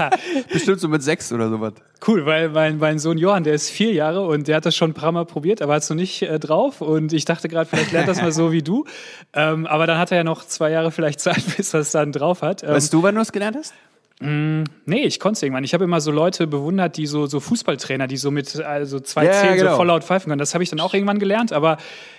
Bestimmt 0.51 0.81
so 0.81 0.89
mit 0.89 1.03
sechs 1.03 1.31
oder 1.31 1.51
sowas. 1.51 1.75
Cool, 2.07 2.25
weil 2.25 2.49
mein, 2.49 2.79
mein 2.79 2.99
Sohn 2.99 3.19
Johann, 3.19 3.45
der 3.45 3.53
ist 3.53 3.69
vier 3.69 3.93
Jahre 3.93 4.27
und 4.27 4.49
der 4.49 4.57
hat 4.57 4.65
das 4.65 4.77
schon 4.77 4.93
ein 4.93 4.95
paar 4.95 5.13
Mal 5.13 5.27
probiert, 5.27 5.61
aber 5.61 5.75
hat 5.75 5.83
es 5.83 5.91
noch 5.91 5.97
nicht 5.97 6.23
äh, 6.23 6.39
drauf. 6.39 6.81
Und 6.81 7.13
ich 7.13 7.27
dachte 7.27 7.51
gerade, 7.51 7.69
vielleicht 7.69 7.93
lernt 7.93 8.09
das 8.09 8.23
mal 8.23 8.33
so 8.33 8.51
wie 8.51 8.63
du. 8.63 8.87
Ähm, 9.35 9.67
aber 9.67 9.87
dann 9.87 9.99
hat 9.99 10.11
er 10.11 10.17
ja 10.17 10.25
noch 10.25 10.47
zwei 10.47 10.71
Jahre 10.71 10.91
vielleicht 10.91 11.21
Zeit, 11.21 11.45
bis 11.59 11.75
er 11.75 11.81
es 11.81 11.91
dann 11.91 12.13
drauf 12.13 12.41
hat. 12.41 12.63
Ähm, 12.63 12.71
Weißt 12.71 12.95
du, 12.95 13.03
wann 13.03 13.15
du 13.15 13.21
es 13.21 13.31
gelernt 13.31 13.59
hast? 13.59 13.75
Nee, 14.21 15.05
ich 15.05 15.21
konnte 15.21 15.37
es 15.37 15.43
irgendwann. 15.45 15.63
Ich 15.63 15.75
habe 15.75 15.85
immer 15.85 16.01
so 16.01 16.11
Leute 16.11 16.49
bewundert, 16.49 16.97
die 16.97 17.07
so, 17.07 17.27
so 17.27 17.39
Fußballtrainer, 17.39 18.09
die 18.09 18.17
so 18.17 18.33
mit 18.33 18.61
also 18.61 18.99
zwei 18.99 19.27
Ja, 19.27 19.33
Zählen 19.33 19.57
genau. 19.57 19.71
so 19.71 19.77
voll 19.77 19.87
laut 19.87 20.03
pfeifen 20.03 20.31
können. 20.31 20.41
Das 20.41 20.55
habe 20.55 20.65
ich 20.65 20.71
dann 20.71 20.81
auch 20.81 20.93
irgendwann 20.93 21.21
gelernt, 21.21 21.53
aber 21.53 21.77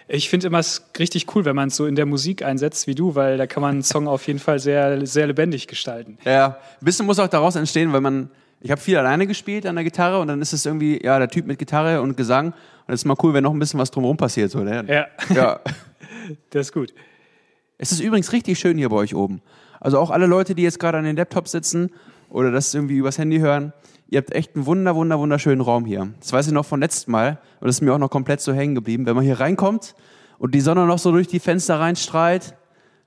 ich 0.07 0.29
finde 0.29 0.47
immer 0.47 0.59
es 0.59 0.89
richtig 0.97 1.35
cool, 1.35 1.43
wenn 1.43 1.57
man 1.57 1.67
es 1.67 1.75
so 1.75 1.85
in 1.85 1.95
der 1.95 2.05
Musik 2.05 2.41
einsetzt 2.41 2.87
wie 2.87 2.95
du, 2.95 3.15
weil 3.15 3.37
da 3.37 3.47
kann 3.47 3.61
man 3.61 3.71
einen 3.71 3.83
Song 3.83 4.07
auf 4.07 4.27
jeden 4.27 4.39
Fall 4.39 4.59
sehr, 4.59 5.05
sehr 5.05 5.27
lebendig 5.27 5.67
gestalten. 5.67 6.17
Ja, 6.23 6.57
ein 6.79 6.85
bisschen 6.85 7.05
muss 7.05 7.19
auch 7.19 7.27
daraus 7.27 7.57
entstehen, 7.57 7.91
weil 7.91 8.01
man, 8.01 8.29
ich 8.61 8.71
habe 8.71 8.79
viel 8.79 8.97
alleine 8.97 9.27
gespielt 9.27 9.65
an 9.65 9.75
der 9.75 9.83
Gitarre 9.83 10.19
und 10.19 10.29
dann 10.29 10.41
ist 10.41 10.53
es 10.53 10.65
irgendwie, 10.65 11.03
ja, 11.03 11.19
der 11.19 11.29
Typ 11.29 11.47
mit 11.47 11.59
Gitarre 11.59 12.01
und 12.01 12.15
Gesang. 12.15 12.53
Und 12.87 12.93
es 12.93 13.01
ist 13.01 13.05
mal 13.05 13.17
cool, 13.21 13.33
wenn 13.33 13.43
noch 13.43 13.53
ein 13.53 13.59
bisschen 13.59 13.79
was 13.79 13.91
drumherum 13.91 14.15
passiert. 14.15 14.51
So, 14.51 14.59
ne? 14.63 14.85
Ja, 14.87 15.07
ja. 15.35 15.59
das 16.49 16.67
ist 16.67 16.73
gut. 16.73 16.93
Es 17.77 17.91
ist 17.91 17.99
übrigens 17.99 18.31
richtig 18.31 18.57
schön 18.57 18.77
hier 18.77 18.89
bei 18.89 18.95
euch 18.95 19.13
oben. 19.13 19.41
Also 19.79 19.99
auch 19.99 20.11
alle 20.11 20.25
Leute, 20.25 20.55
die 20.55 20.63
jetzt 20.63 20.79
gerade 20.79 20.97
an 20.97 21.03
den 21.03 21.15
Laptops 21.15 21.51
sitzen 21.51 21.91
oder 22.29 22.51
das 22.51 22.73
irgendwie 22.73 22.97
übers 22.97 23.17
Handy 23.17 23.39
hören, 23.39 23.73
ihr 24.09 24.17
habt 24.17 24.33
echt 24.33 24.55
einen 24.55 24.65
wunder, 24.65 24.95
wunder, 24.95 25.19
wunderschönen 25.19 25.61
Raum 25.61 25.85
hier. 25.85 26.09
Das 26.19 26.33
weiß 26.33 26.47
ich 26.47 26.53
noch 26.53 26.65
von 26.65 26.79
letztem 26.79 27.11
Mal 27.11 27.39
und 27.59 27.67
das 27.67 27.77
ist 27.77 27.81
mir 27.81 27.93
auch 27.93 27.99
noch 27.99 28.09
komplett 28.09 28.41
so 28.41 28.53
hängen 28.53 28.75
geblieben. 28.75 29.05
Wenn 29.05 29.15
man 29.15 29.23
hier 29.23 29.39
reinkommt 29.39 29.95
und 30.37 30.55
die 30.55 30.61
Sonne 30.61 30.85
noch 30.85 30.99
so 30.99 31.11
durch 31.11 31.27
die 31.27 31.39
Fenster 31.39 31.79
reinstrahlt, 31.79 32.55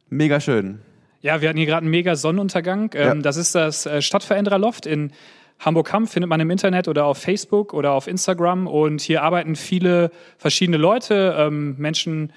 mega 0.08 0.40
schön. 0.40 0.80
Ja, 1.20 1.40
wir 1.40 1.48
hatten 1.48 1.58
hier 1.58 1.66
gerade 1.66 1.82
einen 1.82 1.90
mega 1.90 2.16
Sonnenuntergang. 2.16 2.90
Ähm, 2.94 3.06
Ja. 3.06 3.14
Das 3.14 3.36
ist 3.36 3.54
das 3.54 3.86
äh, 3.86 4.02
Stadtverändererloft 4.02 4.86
in 4.86 5.12
Hamburg-Hamm, 5.60 6.08
findet 6.08 6.28
man 6.28 6.40
im 6.40 6.50
Internet 6.50 6.88
oder 6.88 7.04
auf 7.04 7.18
Facebook 7.18 7.72
oder 7.72 7.92
auf 7.92 8.08
Instagram. 8.08 8.66
Und 8.66 9.00
hier 9.00 9.22
arbeiten 9.22 9.54
viele 9.54 10.10
verschiedene 10.36 10.78
Leute, 10.78 11.36
ähm, 11.38 11.76
Menschen 11.78 12.32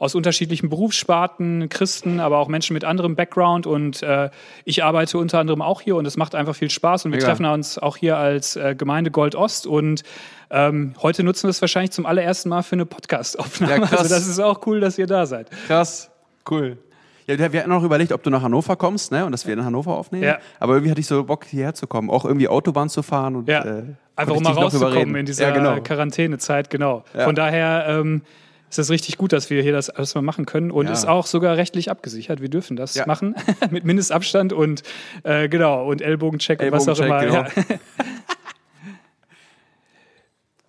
aus 0.00 0.14
unterschiedlichen 0.14 0.70
Berufssparten, 0.70 1.68
Christen, 1.68 2.20
aber 2.20 2.38
auch 2.38 2.48
Menschen 2.48 2.72
mit 2.72 2.84
anderem 2.84 3.16
Background. 3.16 3.66
Und 3.66 4.02
äh, 4.02 4.30
ich 4.64 4.82
arbeite 4.82 5.18
unter 5.18 5.38
anderem 5.38 5.60
auch 5.60 5.82
hier 5.82 5.94
und 5.94 6.06
es 6.06 6.16
macht 6.16 6.34
einfach 6.34 6.56
viel 6.56 6.70
Spaß. 6.70 7.04
Und 7.04 7.12
wir 7.12 7.18
Mega. 7.18 7.28
treffen 7.28 7.44
uns 7.44 7.78
auch 7.78 7.98
hier 7.98 8.16
als 8.16 8.56
äh, 8.56 8.74
Gemeinde 8.74 9.10
Gold 9.10 9.34
Ost. 9.34 9.66
Und 9.66 10.02
ähm, 10.50 10.94
heute 11.02 11.22
nutzen 11.22 11.44
wir 11.44 11.50
es 11.50 11.60
wahrscheinlich 11.60 11.90
zum 11.90 12.06
allerersten 12.06 12.48
Mal 12.48 12.62
für 12.62 12.76
eine 12.76 12.86
Podcast-Aufnahme. 12.86 13.84
Ja, 13.84 13.98
also 13.98 14.08
das 14.08 14.26
ist 14.26 14.40
auch 14.40 14.66
cool, 14.66 14.80
dass 14.80 14.96
ihr 14.96 15.06
da 15.06 15.26
seid. 15.26 15.50
Krass, 15.66 16.10
cool. 16.50 16.78
Ja, 17.26 17.52
wir 17.52 17.60
hatten 17.60 17.68
noch 17.68 17.84
überlegt, 17.84 18.12
ob 18.12 18.22
du 18.22 18.30
nach 18.30 18.40
Hannover 18.40 18.76
kommst, 18.76 19.12
ne, 19.12 19.26
und 19.26 19.32
dass 19.32 19.46
wir 19.46 19.52
in 19.52 19.62
Hannover 19.62 19.98
aufnehmen. 19.98 20.24
Ja. 20.24 20.38
Aber 20.58 20.72
irgendwie 20.72 20.90
hatte 20.90 21.00
ich 21.00 21.06
so 21.06 21.22
Bock, 21.24 21.44
hierher 21.44 21.74
zu 21.74 21.86
kommen, 21.86 22.08
auch 22.08 22.24
irgendwie 22.24 22.48
Autobahn 22.48 22.88
zu 22.88 23.02
fahren 23.02 23.36
und 23.36 23.48
Ja, 23.48 23.64
äh, 23.64 23.82
einfach 24.16 24.34
um 24.34 24.42
mal 24.42 24.54
rauszukommen 24.54 25.14
in 25.14 25.26
dieser 25.26 25.48
ja, 25.48 25.54
genau. 25.54 25.80
Quarantänezeit, 25.82 26.70
genau. 26.70 27.04
Ja. 27.14 27.24
Von 27.24 27.34
daher 27.34 27.84
ähm, 27.86 28.22
ist 28.70 28.78
es 28.78 28.88
richtig 28.90 29.18
gut, 29.18 29.32
dass 29.32 29.50
wir 29.50 29.62
hier 29.62 29.72
das 29.72 29.90
alles 29.90 30.14
mal 30.14 30.22
machen 30.22 30.46
können 30.46 30.70
und 30.70 30.86
Ja. 30.86 30.92
ist 30.92 31.04
auch 31.06 31.26
sogar 31.26 31.56
rechtlich 31.56 31.90
abgesichert. 31.90 32.40
Wir 32.40 32.48
dürfen 32.48 32.76
das 32.76 32.94
Ja. 32.94 33.04
machen 33.06 33.34
mit 33.70 33.84
Mindestabstand 33.84 34.52
und 34.52 34.82
äh, 35.24 35.48
genau 35.48 35.86
und 35.90 36.00
Ellbogencheck 36.00 36.62
und 36.62 36.72
was 36.72 36.88
auch 36.88 36.98
immer. 37.00 37.20
Genau. 37.20 37.34
Ja. 37.34 37.46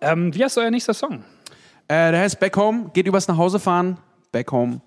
ähm, 0.00 0.34
wie 0.34 0.44
heißt 0.44 0.58
euer 0.58 0.70
nächster 0.70 0.94
Song? 0.94 1.24
Äh, 1.88 2.10
der 2.12 2.20
heißt 2.20 2.40
Back 2.40 2.56
Home, 2.56 2.90
geht 2.92 3.06
übers 3.06 3.28
nach 3.28 3.36
Hause 3.36 3.58
fahren, 3.60 3.98
Back 4.32 4.50
Home. 4.52 4.80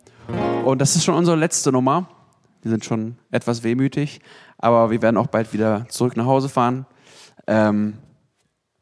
Und 0.66 0.80
das 0.82 0.96
ist 0.96 1.06
schon 1.06 1.16
unsere 1.16 1.38
letzte 1.38 1.72
Nummer. 1.72 2.08
Wir 2.62 2.72
sind 2.72 2.84
schon 2.84 3.18
etwas 3.32 3.64
wehmütig, 3.64 4.20
aber 4.58 4.90
wir 4.90 5.02
werden 5.02 5.18
auch 5.18 5.28
bald 5.28 5.54
wieder 5.54 5.86
zurück 5.90 6.18
nach 6.18 6.26
Hause 6.26 6.50
fahren. 6.50 6.86
Ähm, 7.48 7.94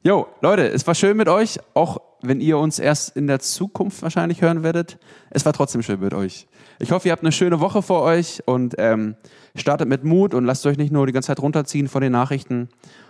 jo, 0.04 0.28
Leute, 0.42 0.68
es 0.70 0.88
war 0.88 0.96
schön 0.96 1.18
mit 1.18 1.28
euch, 1.28 1.60
auch 1.74 2.00
wenn 2.24 2.42
ihr 2.42 2.58
uns 2.58 2.80
erst 2.80 3.16
in 3.16 3.28
der 3.28 3.40
Zukunft 3.40 4.02
wahrscheinlich 4.02 4.42
hören 4.42 4.64
werdet. 4.64 4.98
Es 5.30 5.46
war 5.46 5.54
trotzdem 5.54 5.82
schön 5.82 6.00
mit 6.00 6.14
euch. 6.14 6.48
Ich 6.80 6.92
hoffe, 6.92 7.08
ihr 7.08 7.12
habt 7.12 7.24
eine 7.24 7.32
schöne 7.32 7.60
Woche 7.60 7.82
vor 7.82 8.02
euch 8.02 8.42
und 8.46 8.76
ähm, 8.78 9.16
startet 9.56 9.88
mit 9.88 10.04
Mut 10.04 10.34
und 10.34 10.46
lasst 10.46 10.66
euch 10.66 10.78
nicht 10.78 10.92
nur 10.92 11.06
die 11.06 11.14
ganze 11.14 11.28
Zeit 11.28 11.40
runterziehen 11.40 11.88
von 11.88 12.02
den 12.02 12.12
Nachrichten, 12.12 12.70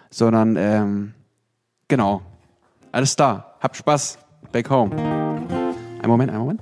sondern 0.09 0.55
ähm, 0.57 1.13
genau, 1.87 2.21
alles 2.91 3.15
da. 3.15 3.55
Habt 3.61 3.77
Spaß. 3.77 4.19
Back 4.51 4.69
home. 4.69 4.95
Ein 4.95 6.09
Moment, 6.09 6.31
ein 6.31 6.37
Moment. 6.37 6.61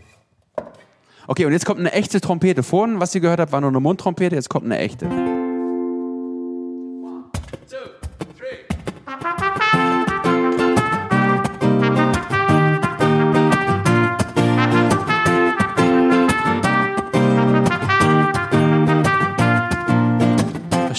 Okay, 1.28 1.46
und 1.46 1.52
jetzt 1.52 1.66
kommt 1.66 1.80
eine 1.80 1.92
echte 1.92 2.22
Trompete. 2.22 2.64
Vorhin, 2.64 3.00
was 3.00 3.16
ihr 3.16 3.22
gehört 3.22 3.40
habt, 3.40 3.52
war 3.52 3.62
nur 3.62 3.70
eine 3.70 3.80
Mundtrompete, 3.80 4.36
jetzt 4.36 4.50
kommt 4.50 4.66
eine 4.66 4.78
echte. 4.78 5.10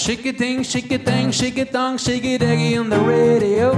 Shake 0.03 0.25
it 0.25 0.37
thing, 0.37 0.63
shake 0.63 0.91
it 0.91 1.05
thing, 1.05 1.31
shake 1.31 1.57
it 1.57 1.71
dong, 1.71 1.97
shake 1.97 2.25
it 2.25 2.41
eggy 2.41 2.75
on 2.75 2.89
the 2.89 2.99
radio. 2.99 3.71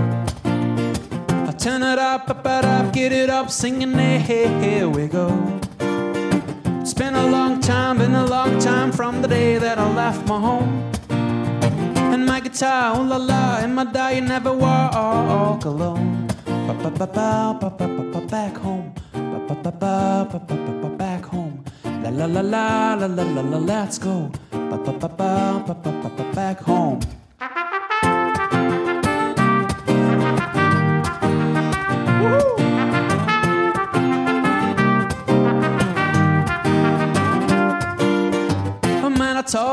I 0.44 1.52
turn 1.52 1.84
it 1.84 2.00
up, 2.00 2.28
up, 2.28 2.44
it 2.44 2.66
up, 2.66 2.92
get 2.92 3.12
it 3.12 3.30
up, 3.30 3.52
singing, 3.52 3.94
hey, 3.94 4.18
hey, 4.18 4.48
here 4.60 4.90
we 4.90 5.06
go. 5.06 5.30
It's 6.82 6.96
been 6.96 7.14
a 7.14 7.28
long 7.28 7.60
time, 7.60 8.00
been 8.00 8.16
a 8.16 8.26
long 8.26 8.58
time 8.58 8.92
from 8.92 9.22
the 9.22 9.28
day 9.28 9.60
that 9.60 9.78
I 9.78 9.88
left 9.94 10.28
my 10.28 10.40
home. 10.40 10.92
And 11.12 12.26
my 12.26 12.40
guitar, 12.40 12.96
oh 12.98 13.04
la 13.04 13.18
la, 13.18 13.58
and 13.58 13.76
my 13.76 13.84
die, 13.84 14.14
you 14.14 14.22
never 14.22 14.52
walk 14.52 15.64
alone. 15.66 16.26
Ba 16.48 16.74
ba 16.74 16.90
ba 16.90 17.06
ba, 17.06 17.58
ba 17.62 17.70
ba 17.70 17.88
ba 17.88 18.04
ba, 18.14 18.22
Back 18.22 18.58
home, 18.58 18.92
Ba 19.14 19.40
ba 19.48 19.56
ba 19.62 19.72
ba, 19.72 20.28
ba 20.32 20.40
ba 20.40 20.56
ba 20.56 20.74
ba, 20.82 20.90
back 20.90 21.26
home. 21.26 21.64
La 22.02 22.10
la 22.10 22.26
la 22.26 22.42
la 22.42 22.96
la 22.96 23.06
la 23.06 23.42
la, 23.42 23.58
let's 23.60 24.00
go. 24.00 24.32
Ba 24.52 24.78
ba 24.78 24.92
ba 24.92 25.08
ba 25.08 25.64
ba 25.68 25.74
ba. 25.76 25.95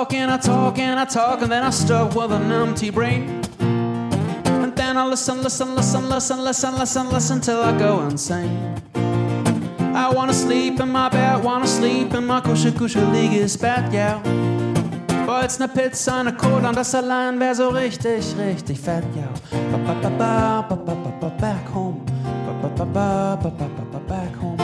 Talk 0.03 0.15
and 0.15 0.31
I 0.33 0.37
talk 0.37 0.79
and 0.79 0.99
I 0.99 1.05
talk 1.05 1.43
and 1.43 1.53
then 1.53 1.63
I 1.63 1.71
stop 1.71 2.17
with 2.17 2.33
an 2.33 2.51
empty 2.51 2.91
brain. 2.91 3.41
And 3.61 4.75
then 4.75 4.97
I 4.97 5.07
listen, 5.07 5.43
listen, 5.43 5.77
listen, 5.77 6.09
listen, 6.09 6.43
listen, 6.43 6.77
listen, 6.77 7.09
listen 7.11 7.41
till 7.41 7.63
I 7.63 7.79
go 7.79 8.01
insane. 8.09 8.75
I 9.95 10.13
wanna 10.13 10.33
sleep 10.33 10.81
in 10.81 10.91
my 10.91 11.09
bed, 11.09 11.45
wanna 11.45 11.69
sleep 11.69 12.15
in 12.15 12.27
my 12.27 12.41
kusche 12.41 12.73
kusche 12.73 13.05
lieges 13.13 13.57
Bett, 13.57 13.93
yeah. 13.93 14.21
Wollt's 15.25 15.61
ne 15.61 15.69
Pizza, 15.69 16.25
ne 16.25 16.33
Cola 16.33 16.71
und 16.71 16.77
das 16.77 16.95
allein 16.95 17.39
wär 17.39 17.55
so 17.55 17.69
richtig, 17.69 18.35
richtig 18.37 18.81
fett, 18.81 19.05
ja. 19.15 19.29
Ba, 19.71 19.95
ba, 19.95 20.11
ba, 20.11 20.67
ba, 20.69 20.77
ba, 20.77 20.77
ba, 20.77 20.95
ba, 20.95 21.13
ba, 21.21 21.31
back 21.39 21.69
home. 21.73 22.01
Ba, 22.47 22.69
ba, 22.69 22.69
ba, 22.69 22.85
ba, 22.85 23.37
ba, 23.37 23.51
ba, 23.51 23.69
ba, 23.69 23.85
ba, 23.93 23.99
back 24.09 24.35
home. 24.41 24.59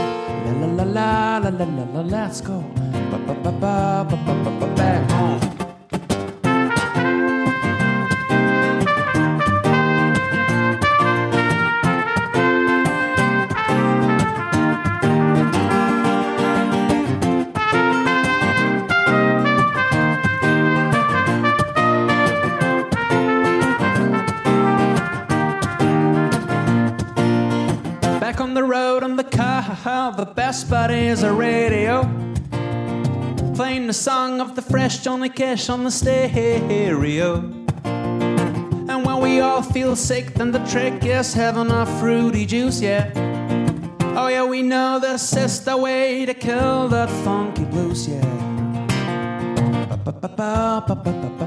La 0.61 0.83
la 0.83 0.85
la 0.85 1.39
la 1.39 1.51
la 1.51 1.65
la 1.65 1.85
la, 1.95 2.01
let's 2.01 2.41
go. 2.41 2.78
Back 28.21 28.41
on 28.41 28.55
the 28.55 28.63
road 28.63 29.03
on 29.03 29.17
the 29.17 29.25
car, 29.25 30.13
the 30.13 30.25
best 30.25 30.71
buddy 30.71 31.09
is 31.09 31.23
a 31.23 31.33
radio. 31.33 32.03
Playing 33.59 33.89
the 33.89 33.93
song 33.93 34.41
of 34.41 34.55
the 34.55 34.63
fresh 34.63 34.99
Johnny 34.99 35.29
Cash 35.29 35.69
on 35.69 35.83
the 35.83 35.91
stereo. 35.91 37.39
And 37.83 39.05
when 39.05 39.21
we 39.21 39.41
all 39.41 39.63
feel 39.63 39.97
sick, 39.97 40.35
then 40.35 40.53
the 40.53 40.61
trick 40.61 41.05
is 41.05 41.35
having 41.35 41.73
a 41.73 41.85
fruity 41.99 42.47
juice, 42.47 42.81
yeah. 42.81 43.11
Oh 44.15 44.29
yeah, 44.29 44.45
we 44.45 44.63
know 44.63 45.01
this 45.01 45.37
is 45.37 45.65
the 45.65 45.77
way 45.77 46.25
to 46.25 46.35
kill 46.35 46.87
that 46.91 47.11
funky 47.25 47.65
blues, 47.65 48.07
yeah. 48.07 48.23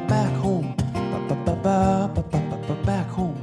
Back 0.09 0.33
home. 0.35 0.75
Back 2.85 3.07
home. 3.07 3.41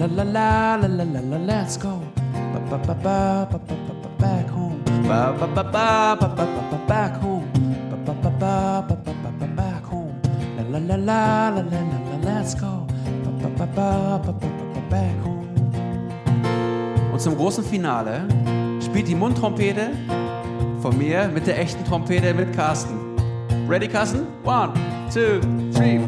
La 0.00 0.06
la 0.06 0.22
la 0.22 0.76
la 0.76 0.86
la 0.86 1.04
la 1.04 1.20
la 1.20 1.36
let's 1.44 1.76
go. 1.76 2.00
Back 4.18 4.48
home. 4.48 4.82
Back 6.88 7.12
home. 7.20 7.67
La 10.86 10.94
la 10.94 11.48
la 11.48 11.48
la 11.50 11.60
la 11.60 11.98
la 12.22 12.38
let's 12.38 12.54
go. 12.54 12.86
Back 14.88 15.10
home. 15.24 15.48
Und 17.12 17.20
zum 17.20 17.36
großen 17.36 17.64
Finale 17.64 18.22
spielt 18.84 19.08
die 19.08 19.14
Mundtrompete 19.14 19.90
von 20.80 20.96
mir 20.96 21.28
mit 21.28 21.46
der 21.46 21.58
echten 21.58 21.84
Trompete 21.84 22.32
mit 22.32 22.52
Carsten. 22.54 22.94
Ready, 23.68 23.88
Carsten? 23.88 24.26
One, 24.44 24.72
two, 25.12 25.40
three. 25.72 26.00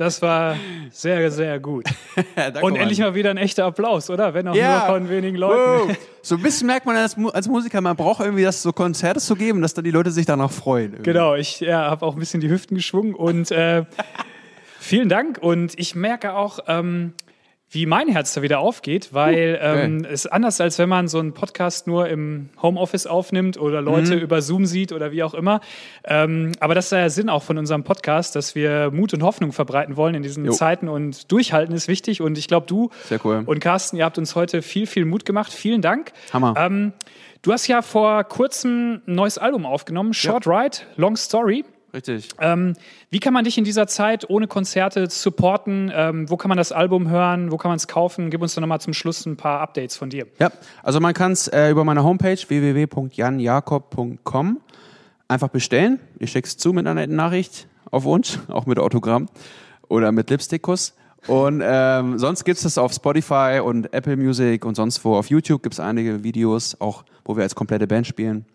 Das 0.00 0.22
war 0.22 0.56
sehr, 0.90 1.30
sehr 1.30 1.60
gut. 1.60 1.84
Und 2.62 2.74
endlich 2.76 3.00
mal 3.00 3.14
wieder 3.14 3.28
ein 3.28 3.36
echter 3.36 3.66
Applaus, 3.66 4.08
oder? 4.08 4.32
Wenn 4.32 4.48
auch 4.48 4.54
Ja. 4.54 4.78
nur 4.78 4.86
von 4.96 5.10
wenigen 5.10 5.36
Leuten. 5.36 5.90
Wow. 5.90 5.96
So 6.22 6.36
ein 6.36 6.42
bisschen 6.42 6.66
merkt 6.68 6.84
man 6.86 6.96
als, 6.96 7.16
als 7.34 7.48
Musiker, 7.48 7.80
man 7.82 7.96
braucht 7.96 8.20
irgendwie 8.20 8.42
das 8.42 8.62
so 8.62 8.72
Konzerte 8.72 9.20
zu 9.20 9.36
geben, 9.36 9.60
dass 9.60 9.74
dann 9.74 9.84
die 9.84 9.90
Leute 9.90 10.10
sich 10.10 10.24
danach 10.24 10.50
freuen. 10.50 10.92
irgendwie. 10.92 11.02
Genau, 11.12 11.34
ich 11.34 11.60
ja, 11.60 11.90
habe 11.90 12.04
auch 12.06 12.14
ein 12.14 12.18
bisschen 12.18 12.40
die 12.40 12.48
Hüften 12.50 12.76
geschwungen 12.76 13.14
und 13.14 13.50
äh, 13.50 13.84
vielen 14.78 15.10
Dank. 15.10 15.36
Und 15.38 15.78
ich 15.78 15.94
merke 15.94 16.34
auch, 16.34 16.60
ähm, 16.66 17.12
wie 17.72 17.86
mein 17.86 18.08
Herz 18.08 18.34
da 18.34 18.42
wieder 18.42 18.58
aufgeht, 18.58 19.10
weil 19.12 19.56
ähm, 19.62 20.04
es 20.04 20.24
ist 20.24 20.32
anders, 20.32 20.60
als 20.60 20.78
wenn 20.80 20.88
man 20.88 21.06
so 21.06 21.20
einen 21.20 21.34
Podcast 21.34 21.86
nur 21.86 22.08
im 22.08 22.48
Homeoffice 22.60 23.06
aufnimmt 23.06 23.58
oder 23.60 23.80
Leute 23.80 24.16
Mhm. 24.16 24.22
über 24.22 24.42
Zoom 24.42 24.66
sieht 24.66 24.90
oder 24.92 25.12
wie 25.12 25.22
auch 25.22 25.34
immer. 25.34 25.60
Ähm, 26.04 26.50
aber 26.58 26.74
das 26.74 26.86
ist 26.86 26.92
der 26.92 27.10
Sinn 27.10 27.28
auch 27.28 27.44
von 27.44 27.58
unserem 27.58 27.84
Podcast, 27.84 28.34
dass 28.34 28.56
wir 28.56 28.90
Mut 28.90 29.14
und 29.14 29.22
Hoffnung 29.22 29.52
verbreiten 29.52 29.96
wollen 29.96 30.16
in 30.16 30.22
diesen 30.24 30.44
Jo. 30.44 30.50
Zeiten 30.52 30.88
und 30.88 31.30
durchhalten 31.30 31.72
ist 31.74 31.86
wichtig. 31.86 32.20
Und 32.20 32.36
ich 32.38 32.48
glaube, 32.48 32.66
du 32.66 32.90
Sehr 33.04 33.20
cool. 33.24 33.44
und 33.46 33.60
Carsten, 33.60 33.96
ihr 33.96 34.04
habt 34.04 34.18
uns 34.18 34.34
heute 34.34 34.62
viel, 34.62 34.86
viel 34.88 35.04
Mut 35.04 35.24
gemacht. 35.24 35.52
Vielen 35.52 35.80
Dank. 35.80 36.10
Hammer. 36.32 36.54
Ähm, 36.58 36.92
du 37.42 37.52
hast 37.52 37.68
ja 37.68 37.82
vor 37.82 38.24
kurzem 38.24 39.00
ein 39.06 39.14
neues 39.14 39.38
Album 39.38 39.64
aufgenommen, 39.64 40.12
Short 40.12 40.46
Ride, 40.48 40.78
Long 40.96 41.16
Story. 41.16 41.64
Richtig. 41.92 42.28
Ähm, 42.40 42.74
wie 43.10 43.18
kann 43.18 43.34
man 43.34 43.42
dich 43.44 43.58
in 43.58 43.64
dieser 43.64 43.88
Zeit 43.88 44.30
ohne 44.30 44.46
Konzerte 44.46 45.10
supporten? 45.10 45.90
Ähm, 45.94 46.30
wo 46.30 46.36
kann 46.36 46.48
man 46.48 46.58
das 46.58 46.70
Album 46.72 47.10
hören? 47.10 47.50
Wo 47.50 47.56
kann 47.56 47.70
man 47.70 47.76
es 47.76 47.88
kaufen? 47.88 48.30
Gib 48.30 48.42
uns 48.42 48.54
doch 48.54 48.60
nochmal 48.60 48.80
zum 48.80 48.92
Schluss 48.92 49.26
ein 49.26 49.36
paar 49.36 49.60
Updates 49.60 49.96
von 49.96 50.10
dir. 50.10 50.28
Ja, 50.38 50.52
also 50.82 51.00
man 51.00 51.14
kann 51.14 51.32
es 51.32 51.48
äh, 51.48 51.70
über 51.70 51.84
meine 51.84 52.04
Homepage 52.04 52.36
www.janjakob.com 52.36 54.60
einfach 55.26 55.48
bestellen. 55.48 55.98
Ich 56.18 56.32
schicke 56.32 56.46
es 56.46 56.56
zu 56.56 56.72
mit 56.72 56.86
einer 56.86 57.00
netten 57.00 57.16
Nachricht 57.16 57.66
auf 57.90 58.04
Wunsch, 58.04 58.38
auch 58.48 58.66
mit 58.66 58.78
Autogramm 58.78 59.26
oder 59.88 60.12
mit 60.12 60.30
Lipstickkuss. 60.30 60.94
Und 61.26 61.60
ähm, 61.62 62.18
sonst 62.18 62.44
gibt 62.44 62.56
es 62.56 62.62
das 62.62 62.78
auf 62.78 62.92
Spotify 62.92 63.60
und 63.62 63.92
Apple 63.92 64.16
Music 64.16 64.64
und 64.64 64.74
sonst 64.74 65.04
wo. 65.04 65.16
Auf 65.16 65.28
YouTube 65.28 65.62
gibt 65.62 65.74
es 65.74 65.80
einige 65.80 66.24
Videos, 66.24 66.80
auch 66.80 67.04
wo 67.24 67.36
wir 67.36 67.42
als 67.42 67.54
komplette 67.54 67.86
Band 67.86 68.06
spielen. 68.06 68.46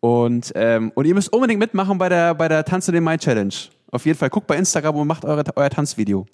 Und, 0.00 0.52
ähm, 0.54 0.92
und 0.94 1.04
ihr 1.06 1.14
müsst 1.14 1.32
unbedingt 1.32 1.58
mitmachen 1.58 1.98
bei 1.98 2.08
der, 2.08 2.34
bei 2.34 2.48
der 2.48 2.64
Tanze 2.64 2.92
den 2.92 3.02
Mai 3.04 3.16
Challenge. 3.16 3.54
Auf 3.90 4.06
jeden 4.06 4.18
Fall. 4.18 4.30
Guckt 4.30 4.46
bei 4.46 4.56
Instagram 4.56 4.96
und 4.96 5.08
macht 5.08 5.24
eure, 5.24 5.44
euer 5.56 5.70
Tanzvideo. 5.70 6.26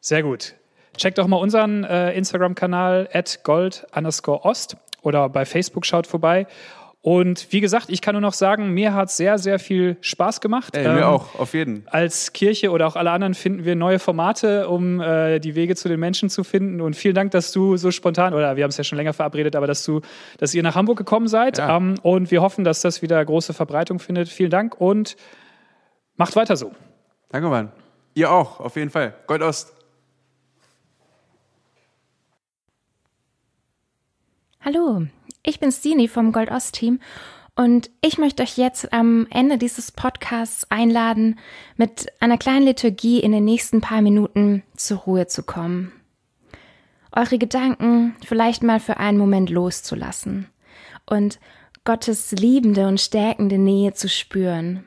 Sehr 0.00 0.22
gut. 0.22 0.54
Checkt 0.96 1.18
auch 1.20 1.26
mal 1.26 1.36
unseren 1.36 1.84
äh, 1.84 2.12
Instagram-Kanal 2.12 3.08
at 3.12 3.40
gold 3.44 3.86
underscore 3.94 4.44
ost 4.44 4.76
oder 5.02 5.28
bei 5.28 5.44
Facebook 5.46 5.86
schaut 5.86 6.06
vorbei. 6.06 6.46
Und 7.04 7.48
wie 7.50 7.60
gesagt, 7.60 7.86
ich 7.88 8.00
kann 8.00 8.14
nur 8.14 8.20
noch 8.22 8.32
sagen, 8.32 8.70
mir 8.70 8.94
hat 8.94 9.10
sehr, 9.10 9.36
sehr 9.36 9.58
viel 9.58 9.96
Spaß 10.02 10.40
gemacht. 10.40 10.76
Ey, 10.76 10.86
Ähm, 10.86 10.94
mir 10.94 11.08
auch, 11.08 11.34
auf 11.36 11.52
jeden. 11.52 11.82
als 11.88 12.32
Kirche 12.32 12.70
oder 12.70 12.86
auch 12.86 12.94
alle 12.94 13.10
anderen 13.10 13.34
finden 13.34 13.64
wir 13.64 13.74
neue 13.74 13.98
Formate, 13.98 14.68
um 14.68 15.00
äh, 15.00 15.40
die 15.40 15.56
Wege 15.56 15.74
zu 15.74 15.88
den 15.88 15.98
Menschen 15.98 16.30
zu 16.30 16.44
finden. 16.44 16.80
Und 16.80 16.94
vielen 16.94 17.16
Dank, 17.16 17.32
dass 17.32 17.50
du 17.50 17.76
so 17.76 17.90
spontan, 17.90 18.34
oder 18.34 18.54
wir 18.54 18.62
haben 18.62 18.70
es 18.70 18.76
ja 18.76 18.84
schon 18.84 18.98
länger 18.98 19.14
verabredet, 19.14 19.56
aber 19.56 19.66
dass 19.66 19.84
du, 19.84 20.00
dass 20.38 20.54
ihr 20.54 20.62
nach 20.62 20.76
Hamburg 20.76 20.96
gekommen 20.96 21.26
seid. 21.26 21.58
Ja. 21.58 21.76
Ähm, 21.76 21.96
und 22.02 22.30
wir 22.30 22.40
hoffen, 22.40 22.62
dass 22.62 22.82
das 22.82 23.02
wieder 23.02 23.24
große 23.24 23.52
Verbreitung 23.52 23.98
findet. 23.98 24.28
Vielen 24.28 24.50
Dank 24.50 24.80
und 24.80 25.16
macht 26.14 26.36
weiter 26.36 26.56
so. 26.56 26.70
Danke, 27.30 27.48
Mann. 27.48 27.72
Ihr 28.14 28.30
auch, 28.30 28.60
auf 28.60 28.76
jeden 28.76 28.90
Fall. 28.90 29.12
Gold 29.26 29.42
Ost. 29.42 29.72
Hallo, 34.64 35.02
ich 35.42 35.60
bin 35.60 35.72
Stini 35.72 36.08
vom 36.08 36.32
Gold 36.32 36.50
Ost 36.50 36.74
Team 36.74 37.00
und 37.54 37.90
ich 38.00 38.18
möchte 38.18 38.42
euch 38.42 38.56
jetzt 38.56 38.92
am 38.92 39.26
Ende 39.30 39.58
dieses 39.58 39.92
Podcasts 39.92 40.70
einladen, 40.70 41.38
mit 41.76 42.06
einer 42.20 42.38
kleinen 42.38 42.64
Liturgie 42.64 43.20
in 43.20 43.32
den 43.32 43.44
nächsten 43.44 43.80
paar 43.80 44.00
Minuten 44.00 44.62
zur 44.76 44.98
Ruhe 44.98 45.26
zu 45.26 45.42
kommen. 45.42 45.92
Eure 47.10 47.38
Gedanken 47.38 48.16
vielleicht 48.24 48.62
mal 48.62 48.80
für 48.80 48.96
einen 48.96 49.18
Moment 49.18 49.50
loszulassen 49.50 50.48
und 51.04 51.40
Gottes 51.84 52.32
liebende 52.32 52.86
und 52.86 53.00
stärkende 53.00 53.58
Nähe 53.58 53.92
zu 53.92 54.08
spüren. 54.08 54.84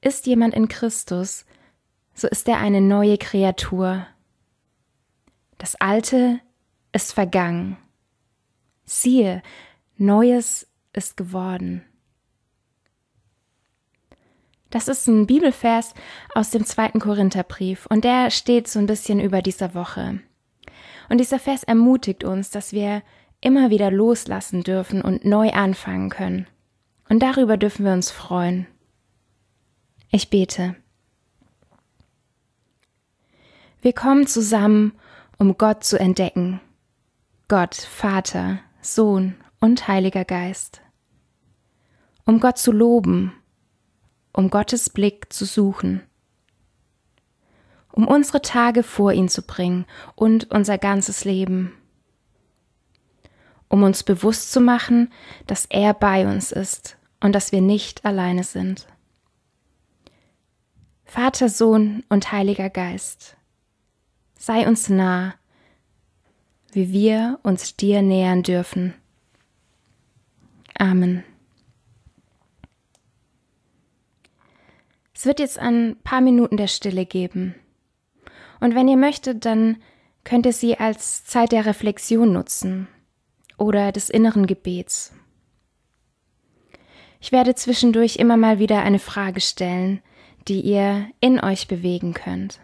Ist 0.00 0.26
jemand 0.26 0.54
in 0.54 0.68
Christus, 0.68 1.44
so 2.14 2.26
ist 2.26 2.48
er 2.48 2.58
eine 2.58 2.80
neue 2.80 3.18
Kreatur. 3.18 4.06
Das 5.58 5.76
Alte 5.76 6.40
ist 6.92 7.12
vergangen. 7.12 7.76
Siehe, 8.84 9.42
Neues 9.96 10.66
ist 10.92 11.16
geworden. 11.16 11.84
Das 14.70 14.86
ist 14.88 15.06
ein 15.08 15.26
Bibelvers 15.26 15.94
aus 16.34 16.50
dem 16.50 16.64
zweiten 16.64 17.00
Korintherbrief 17.00 17.86
und 17.86 18.04
der 18.04 18.30
steht 18.30 18.68
so 18.68 18.78
ein 18.78 18.86
bisschen 18.86 19.20
über 19.20 19.42
dieser 19.42 19.74
Woche. 19.74 20.20
Und 21.08 21.18
dieser 21.18 21.40
Vers 21.40 21.64
ermutigt 21.64 22.22
uns, 22.22 22.50
dass 22.50 22.72
wir 22.72 23.02
immer 23.40 23.70
wieder 23.70 23.90
loslassen 23.90 24.62
dürfen 24.62 25.02
und 25.02 25.24
neu 25.24 25.50
anfangen 25.50 26.08
können. 26.08 26.46
Und 27.08 27.20
darüber 27.20 27.56
dürfen 27.56 27.84
wir 27.84 27.92
uns 27.92 28.12
freuen. 28.12 28.68
Ich 30.10 30.30
bete. 30.30 30.76
Wir 33.82 33.92
kommen 33.92 34.26
zusammen, 34.26 34.92
um 35.38 35.58
Gott 35.58 35.82
zu 35.82 35.98
entdecken. 35.98 36.60
Gott, 37.50 37.74
Vater, 37.74 38.60
Sohn 38.80 39.34
und 39.58 39.88
Heiliger 39.88 40.24
Geist. 40.24 40.82
Um 42.24 42.38
Gott 42.38 42.58
zu 42.58 42.70
loben, 42.70 43.32
um 44.32 44.50
Gottes 44.50 44.88
Blick 44.88 45.32
zu 45.32 45.44
suchen. 45.44 46.00
Um 47.90 48.06
unsere 48.06 48.40
Tage 48.40 48.84
vor 48.84 49.12
ihn 49.12 49.28
zu 49.28 49.42
bringen 49.42 49.84
und 50.14 50.52
unser 50.52 50.78
ganzes 50.78 51.24
Leben. 51.24 51.72
Um 53.66 53.82
uns 53.82 54.04
bewusst 54.04 54.52
zu 54.52 54.60
machen, 54.60 55.12
dass 55.48 55.64
er 55.64 55.92
bei 55.92 56.28
uns 56.28 56.52
ist 56.52 56.98
und 57.18 57.32
dass 57.32 57.50
wir 57.50 57.62
nicht 57.62 58.04
alleine 58.04 58.44
sind. 58.44 58.86
Vater, 61.04 61.48
Sohn 61.48 62.04
und 62.08 62.30
Heiliger 62.30 62.70
Geist, 62.70 63.36
sei 64.38 64.68
uns 64.68 64.88
nah, 64.88 65.34
wie 66.72 66.92
wir 66.92 67.38
uns 67.42 67.76
dir 67.76 68.02
nähern 68.02 68.42
dürfen. 68.42 68.94
Amen. 70.78 71.24
Es 75.14 75.26
wird 75.26 75.38
jetzt 75.38 75.58
ein 75.58 75.96
paar 76.02 76.22
Minuten 76.22 76.56
der 76.56 76.68
Stille 76.68 77.04
geben. 77.04 77.54
Und 78.60 78.74
wenn 78.74 78.88
ihr 78.88 78.96
möchtet, 78.96 79.44
dann 79.44 79.76
könnt 80.24 80.46
ihr 80.46 80.52
sie 80.52 80.78
als 80.78 81.24
Zeit 81.24 81.52
der 81.52 81.66
Reflexion 81.66 82.32
nutzen 82.32 82.88
oder 83.58 83.92
des 83.92 84.08
inneren 84.08 84.46
Gebets. 84.46 85.12
Ich 87.20 87.32
werde 87.32 87.54
zwischendurch 87.54 88.16
immer 88.16 88.38
mal 88.38 88.58
wieder 88.58 88.82
eine 88.82 88.98
Frage 88.98 89.42
stellen, 89.42 90.00
die 90.48 90.62
ihr 90.62 91.10
in 91.20 91.38
euch 91.38 91.68
bewegen 91.68 92.14
könnt. 92.14 92.58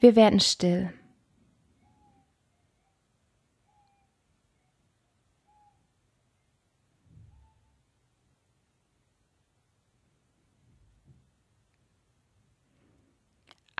Wir 0.00 0.16
werden 0.16 0.40
still. 0.40 0.92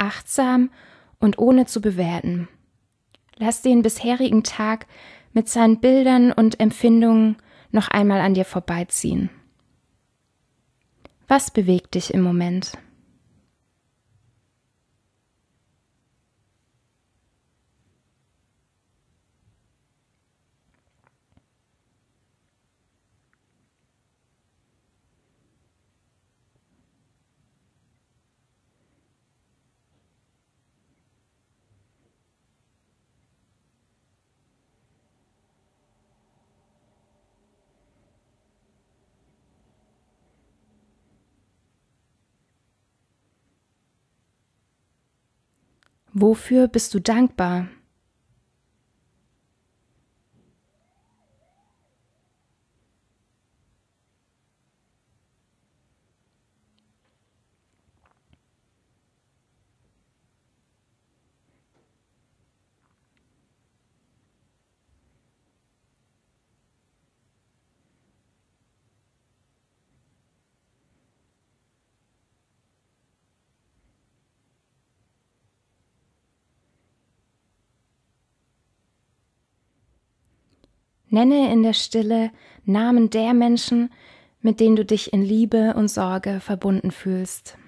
Achtsam 0.02 0.70
und 1.20 1.38
ohne 1.38 1.66
zu 1.66 1.80
bewerten. 1.80 2.48
Lass 3.36 3.62
den 3.62 3.82
bisherigen 3.82 4.42
Tag 4.42 4.86
mit 5.32 5.48
seinen 5.48 5.80
Bildern 5.80 6.32
und 6.32 6.60
Empfindungen 6.60 7.36
noch 7.70 7.88
einmal 7.88 8.20
an 8.20 8.34
dir 8.34 8.44
vorbeiziehen. 8.44 9.30
Was 11.28 11.50
bewegt 11.50 11.94
dich 11.94 12.12
im 12.12 12.22
Moment? 12.22 12.72
Wofür 46.14 46.68
bist 46.68 46.92
du 46.94 47.00
dankbar? 47.00 47.68
Nenne 81.12 81.52
in 81.52 81.62
der 81.62 81.74
Stille 81.74 82.30
Namen 82.64 83.10
der 83.10 83.34
Menschen, 83.34 83.92
mit 84.40 84.60
denen 84.60 84.76
du 84.76 84.84
dich 84.84 85.12
in 85.12 85.20
Liebe 85.20 85.74
und 85.74 85.88
Sorge 85.88 86.40
verbunden 86.40 86.90
fühlst. 86.90 87.58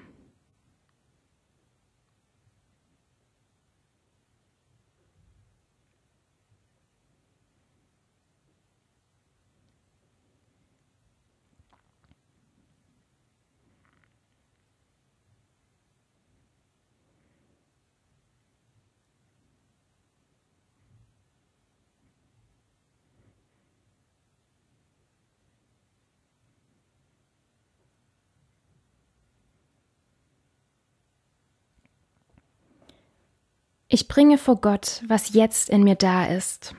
Ich 33.95 34.09
bringe 34.09 34.39
vor 34.39 34.57
Gott, 34.57 35.05
was 35.07 35.35
jetzt 35.35 35.71
in 35.71 35.85
mir 35.85 35.95
da 35.95 36.27
ist, 36.27 36.75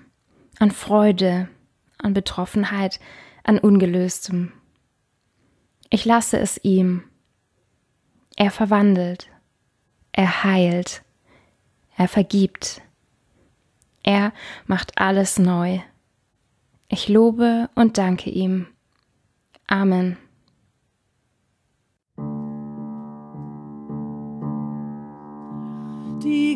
an 0.60 0.69
Freude, 0.69 1.47
an 1.97 2.13
Betroffenheit, 2.13 2.99
an 3.45 3.58
Ungelöstem. 3.58 4.51
Ich 5.89 6.04
lasse 6.04 6.38
es 6.38 6.60
ihm. 6.62 7.06
Er 8.36 8.51
verwandelt, 8.51 9.30
er 10.12 10.43
heilt, 10.43 11.04
er 11.95 12.10
vergibt, 12.10 12.82
er 14.04 14.34
macht 14.67 14.97
alles 14.97 15.39
neu. 15.39 15.80
Ich 16.89 17.08
lobe 17.08 17.69
und 17.75 17.97
danke 17.97 18.30
ihm. 18.30 18.67
Amen. 19.67 20.17
Die 26.21 26.56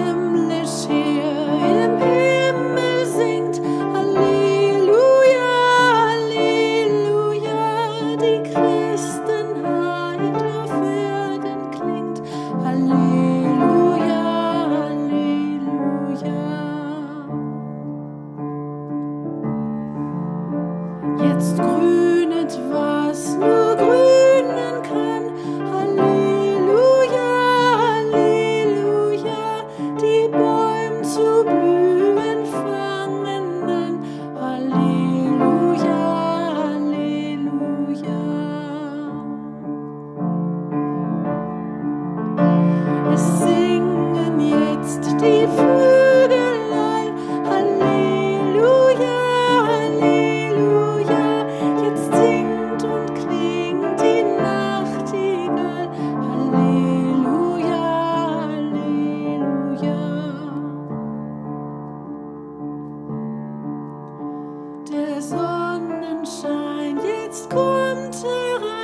Sonnenschein 66.23 66.99
jetzt 67.03 67.49
kommt 67.49 68.15
herein. 68.23 68.80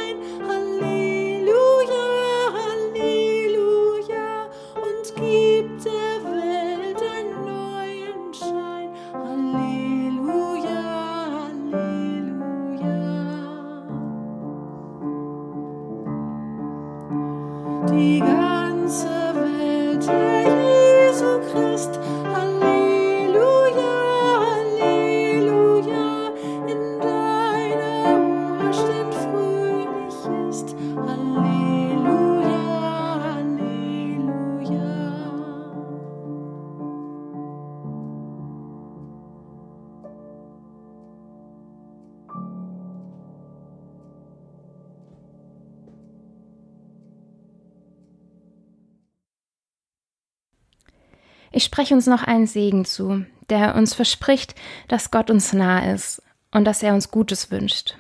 Spreche 51.88 51.95
uns 51.95 52.08
noch 52.08 52.23
einen 52.23 52.47
Segen 52.47 52.84
zu, 52.84 53.26
der 53.50 53.76
uns 53.76 53.93
verspricht, 53.93 54.56
dass 54.89 55.10
Gott 55.10 55.32
uns 55.32 55.54
nah 55.54 55.89
ist 55.89 56.21
und 56.52 56.65
dass 56.65 56.84
er 56.84 56.93
uns 56.93 57.12
Gutes 57.12 57.50
wünscht. 57.50 57.97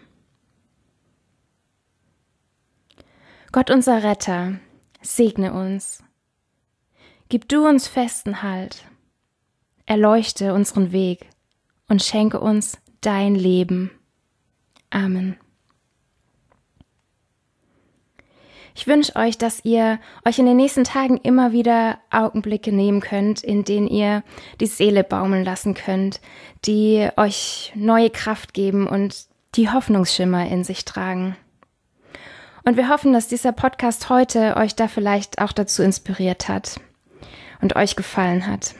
Gott 3.53 3.71
unser 3.71 4.03
Retter, 4.03 4.59
segne 5.01 5.53
uns. 5.53 6.03
Gib 7.29 7.47
du 7.47 7.65
uns 7.65 7.87
festen 7.87 8.43
Halt. 8.43 8.83
Erleuchte 9.85 10.53
unseren 10.53 10.91
Weg 10.91 11.29
und 11.87 12.03
schenke 12.03 12.41
uns 12.41 12.77
dein 12.99 13.35
Leben. 13.35 13.91
Amen. 14.89 15.37
Ich 18.77 18.85
wünsche 18.85 19.15
euch, 19.15 19.39
dass 19.39 19.65
ihr 19.65 19.97
euch 20.23 20.37
in 20.37 20.45
den 20.45 20.55
nächsten 20.55 20.83
Tagen 20.83 21.17
immer 21.17 21.51
wieder 21.51 21.97
Augenblicke 22.11 22.71
nehmen 22.71 23.01
könnt, 23.01 23.43
in 23.43 23.63
denen 23.63 23.87
ihr 23.87 24.21
die 24.59 24.67
Seele 24.67 25.03
baumeln 25.03 25.43
lassen 25.43 25.73
könnt, 25.73 26.21
die 26.63 27.09
euch 27.17 27.73
neue 27.73 28.11
Kraft 28.11 28.53
geben 28.53 28.85
und 28.85 29.25
die 29.55 29.71
Hoffnungsschimmer 29.71 30.47
in 30.47 30.63
sich 30.63 30.85
tragen. 30.85 31.35
Und 32.65 32.77
wir 32.77 32.87
hoffen, 32.87 33.13
dass 33.13 33.27
dieser 33.27 33.51
Podcast 33.51 34.11
heute 34.11 34.55
euch 34.57 34.75
da 34.75 34.87
vielleicht 34.87 35.41
auch 35.41 35.53
dazu 35.53 35.81
inspiriert 35.81 36.47
hat 36.47 36.79
und 37.61 37.75
euch 37.75 37.95
gefallen 37.95 38.45
hat. 38.45 38.75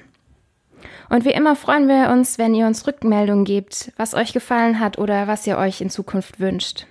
Und 1.10 1.26
wie 1.26 1.34
immer 1.34 1.56
freuen 1.56 1.88
wir 1.88 2.12
uns, 2.12 2.38
wenn 2.38 2.54
ihr 2.54 2.68
uns 2.68 2.86
Rückmeldungen 2.86 3.46
gebt, 3.46 3.92
was 3.98 4.14
euch 4.14 4.32
gefallen 4.32 4.80
hat 4.80 5.00
oder 5.00 5.28
was 5.28 5.48
ihr 5.48 5.58
euch 5.58 5.82
in 5.82 5.90
Zukunft 5.90 6.40
wünscht. 6.40 6.86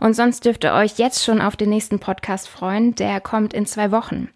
Und 0.00 0.14
sonst 0.14 0.44
dürft 0.44 0.64
ihr 0.64 0.72
euch 0.72 0.98
jetzt 0.98 1.24
schon 1.24 1.40
auf 1.40 1.56
den 1.56 1.70
nächsten 1.70 1.98
Podcast 1.98 2.48
freuen. 2.48 2.94
Der 2.94 3.20
kommt 3.20 3.54
in 3.54 3.66
zwei 3.66 3.90
Wochen. 3.90 4.28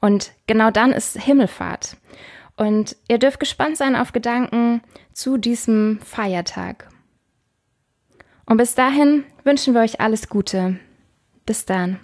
Und 0.00 0.32
genau 0.46 0.70
dann 0.70 0.92
ist 0.92 1.16
Himmelfahrt. 1.18 1.96
Und 2.56 2.96
ihr 3.08 3.18
dürft 3.18 3.40
gespannt 3.40 3.76
sein 3.76 3.96
auf 3.96 4.12
Gedanken 4.12 4.82
zu 5.12 5.36
diesem 5.36 5.98
Feiertag. 6.04 6.88
Und 8.46 8.56
bis 8.56 8.74
dahin 8.74 9.24
wünschen 9.44 9.74
wir 9.74 9.80
euch 9.80 10.00
alles 10.00 10.28
Gute. 10.28 10.78
Bis 11.46 11.64
dann. 11.64 12.00